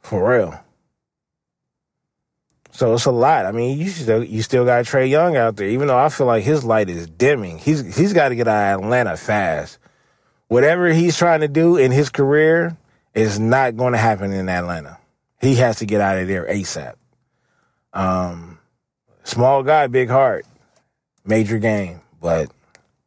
For 0.00 0.28
real. 0.28 0.60
So 2.72 2.94
it's 2.94 3.04
a 3.04 3.12
lot. 3.12 3.46
I 3.46 3.52
mean, 3.52 3.78
you 3.78 3.88
still 3.88 4.24
you 4.24 4.42
still 4.42 4.64
got 4.64 4.84
Trae 4.84 5.08
Young 5.08 5.36
out 5.36 5.54
there, 5.56 5.68
even 5.68 5.86
though 5.86 5.98
I 5.98 6.08
feel 6.08 6.26
like 6.26 6.42
his 6.42 6.64
light 6.64 6.88
is 6.88 7.06
dimming. 7.06 7.58
He's 7.58 7.96
he's 7.96 8.12
got 8.12 8.30
to 8.30 8.34
get 8.34 8.48
out 8.48 8.74
of 8.74 8.82
Atlanta 8.82 9.16
fast. 9.16 9.78
Whatever 10.48 10.92
he's 10.92 11.16
trying 11.16 11.40
to 11.40 11.48
do 11.48 11.76
in 11.76 11.92
his 11.92 12.08
career, 12.08 12.76
is 13.18 13.40
not 13.40 13.76
going 13.76 13.92
to 13.92 13.98
happen 13.98 14.32
in 14.32 14.48
Atlanta. 14.48 14.96
He 15.40 15.56
has 15.56 15.78
to 15.78 15.86
get 15.86 16.00
out 16.00 16.18
of 16.18 16.28
there 16.28 16.46
ASAP. 16.46 16.94
Um, 17.92 18.58
small 19.24 19.64
guy, 19.64 19.88
big 19.88 20.08
heart, 20.08 20.46
major 21.24 21.58
game, 21.58 22.00
but 22.20 22.50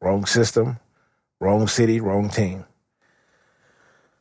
wrong 0.01 0.25
system, 0.25 0.79
wrong 1.39 1.67
city, 1.67 2.01
wrong 2.01 2.29
team. 2.29 2.65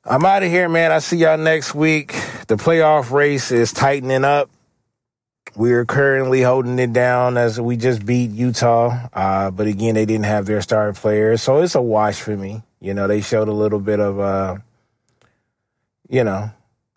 I'm 0.04 0.24
out 0.24 0.44
of 0.44 0.50
here, 0.50 0.68
man. 0.68 0.92
I 0.92 1.00
see 1.00 1.18
y'all 1.18 1.36
next 1.36 1.74
week. 1.74 2.12
The 2.46 2.54
playoff 2.56 3.10
race 3.10 3.50
is 3.50 3.72
tightening 3.72 4.24
up. 4.24 4.48
We're 5.56 5.84
currently 5.84 6.42
holding 6.42 6.78
it 6.78 6.92
down 6.92 7.36
as 7.36 7.60
we 7.60 7.76
just 7.76 8.06
beat 8.06 8.30
Utah. 8.30 9.08
Uh, 9.12 9.50
but 9.50 9.66
again, 9.66 9.96
they 9.96 10.06
didn't 10.06 10.26
have 10.26 10.46
their 10.46 10.62
star 10.62 10.92
players. 10.92 11.42
So 11.42 11.58
it's 11.62 11.74
a 11.74 11.82
wash 11.82 12.20
for 12.20 12.36
me. 12.36 12.62
You 12.80 12.94
know, 12.94 13.08
they 13.08 13.20
showed 13.20 13.48
a 13.48 13.52
little 13.52 13.80
bit 13.80 13.98
of, 13.98 14.20
uh, 14.20 14.58
you 16.10 16.24
know, 16.24 16.50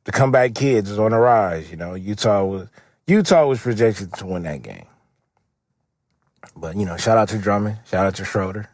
the 0.06 0.12
comeback 0.12 0.56
kids 0.56 0.90
is 0.90 1.00
on 1.00 1.12
the 1.12 1.18
rise. 1.18 1.70
You 1.70 1.78
know, 1.78 1.94
Utah 1.94 2.44
was 2.44 2.68
Utah 3.08 3.46
was 3.46 3.62
projected 3.62 4.12
to 4.14 4.26
win 4.26 4.44
that 4.44 4.64
game. 4.64 4.88
But 6.56 6.76
you 6.76 6.86
know, 6.86 6.98
shout 6.98 7.18
out 7.18 7.30
to 7.30 7.38
Drummond, 7.38 7.78
shout 7.86 8.06
out 8.06 8.16
to 8.16 8.26
Schroeder, 8.26 8.70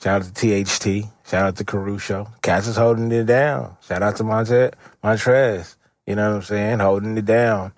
shout 0.00 0.22
out 0.22 0.34
to 0.34 0.64
THT, 0.64 1.08
shout 1.26 1.46
out 1.46 1.56
to 1.56 1.64
Caruso. 1.64 2.28
Cats 2.42 2.68
is 2.68 2.76
holding 2.76 3.10
it 3.12 3.24
down. 3.24 3.76
Shout 3.86 4.02
out 4.02 4.16
to 4.16 4.24
Monte 4.24 4.70
Montrez. 5.04 5.76
You 6.06 6.14
know 6.14 6.30
what 6.30 6.36
I'm 6.36 6.42
saying? 6.42 6.78
Holding 6.78 7.18
it 7.18 7.24
down. 7.24 7.72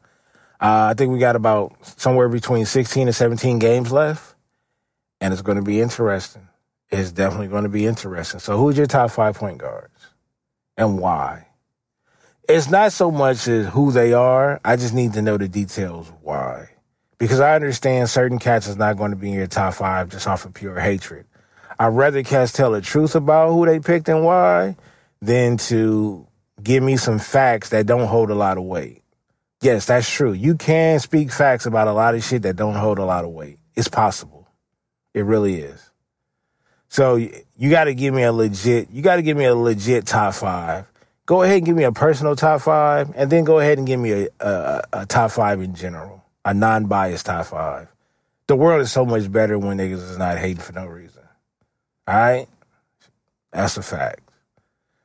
Uh, 0.61 0.91
I 0.91 0.95
think 0.95 1.13
we 1.13 1.19
got 1.19 1.37
about 1.37 1.75
somewhere 1.99 2.29
between 2.29 2.67
16 2.67 3.07
and 3.09 3.17
17 3.17 3.59
games 3.59 3.93
left, 3.93 4.35
and 5.21 5.33
it's 5.33 5.43
going 5.43 5.57
to 5.57 5.63
be 5.63 5.81
interesting. 5.81 6.49
It's 6.91 7.13
definitely 7.13 7.49
going 7.49 7.63
to 7.63 7.69
be 7.69 7.87
interesting. 7.87 8.41
So, 8.41 8.59
who's 8.59 8.77
your 8.77 8.87
top 8.87 9.11
five 9.11 9.37
point 9.37 9.59
guards, 9.59 9.95
and 10.77 10.99
why? 10.99 11.48
It's 12.49 12.71
not 12.71 12.93
so 12.93 13.11
much 13.11 13.47
as 13.47 13.69
who 13.69 13.93
they 13.93 14.15
are. 14.15 14.59
I 14.65 14.77
just 14.77 14.95
need 14.95 15.13
to 15.13 15.23
know 15.23 15.37
the 15.37 15.49
details 15.49 16.11
why. 16.23 16.71
Because 17.19 17.41
I 17.41 17.55
understand 17.55 18.09
certain 18.09 18.39
cats 18.39 18.67
is 18.67 18.77
not 18.77 18.97
going 18.97 19.11
to 19.11 19.17
be 19.17 19.29
in 19.29 19.35
your 19.35 19.47
top 19.47 19.75
five 19.75 20.09
just 20.09 20.27
off 20.27 20.45
of 20.45 20.55
pure 20.55 20.81
hatred. 20.81 21.27
I'd 21.79 21.89
rather 21.89 22.23
cats 22.23 22.53
tell 22.53 22.73
the 22.73 22.81
truth 22.81 23.15
about 23.15 23.53
who 23.53 23.67
they 23.67 23.81
picked 23.81 24.09
and 24.09 24.25
why 24.25 24.77
than 25.21 25.59
to 25.59 26.27
give 26.63 26.83
me 26.83 26.97
some 26.97 27.19
facts 27.19 27.69
that 27.71 27.87
don't 27.87 28.07
hold 28.07 28.31
a 28.31 28.35
lot 28.35 28.57
of 28.57 28.65
weight. 28.65 29.03
Yes, 29.61 29.87
that's 29.87 30.09
true. 30.09 30.33
You 30.33 30.55
can 30.55 31.01
speak 31.01 31.33
facts 31.33 31.67
about 31.67 31.89
a 31.89 31.93
lot 31.93 32.15
of 32.15 32.25
shit 32.25 32.43
that 32.43 32.57
don't 32.57 32.75
hold 32.75 32.99
a 32.99 33.05
lot 33.05 33.25
of 33.25 33.31
weight. 33.31 33.59
It's 33.75 33.89
possible. 33.89 34.49
It 35.13 35.25
really 35.25 35.61
is. 35.61 35.91
So 36.89 37.17
you 37.17 37.71
got 37.71 37.85
to 37.85 37.95
give 37.95 38.15
me 38.15 38.23
a 38.23 38.33
legit, 38.33 38.91
you 38.91 39.03
got 39.03 39.17
to 39.17 39.23
give 39.23 39.37
me 39.37 39.45
a 39.45 39.55
legit 39.55 40.07
top 40.07 40.35
five 40.35 40.87
go 41.29 41.43
ahead 41.43 41.59
and 41.59 41.67
give 41.67 41.77
me 41.77 41.85
a 41.85 41.93
personal 41.93 42.35
top 42.35 42.63
five, 42.63 43.13
and 43.15 43.31
then 43.31 43.45
go 43.45 43.59
ahead 43.59 43.77
and 43.77 43.87
give 43.87 44.01
me 44.01 44.13
a, 44.13 44.29
a, 44.41 44.83
a 44.95 45.07
top 45.07 45.31
five 45.31 45.61
in 45.61 45.75
general, 45.75 46.25
a 46.45 46.55
non-biased 46.55 47.27
top 47.27 47.45
five. 47.47 47.87
The 48.47 48.57
world 48.57 48.81
is 48.81 48.91
so 48.91 49.05
much 49.05 49.31
better 49.31 49.59
when 49.59 49.77
niggas 49.77 50.11
is 50.11 50.17
not 50.17 50.39
hating 50.39 50.63
for 50.63 50.73
no 50.73 50.87
reason. 50.87 51.23
All 52.09 52.15
right, 52.17 52.49
that's 53.53 53.77
a 53.77 53.83
fact. 53.83 54.21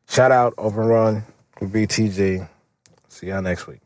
Shout 0.07 0.31
out 0.31 0.53
Open 0.57 0.85
Run 0.85 1.23
with 1.59 1.73
BTG. 1.73 2.47
See 3.09 3.27
y'all 3.27 3.41
next 3.41 3.67
week. 3.67 3.82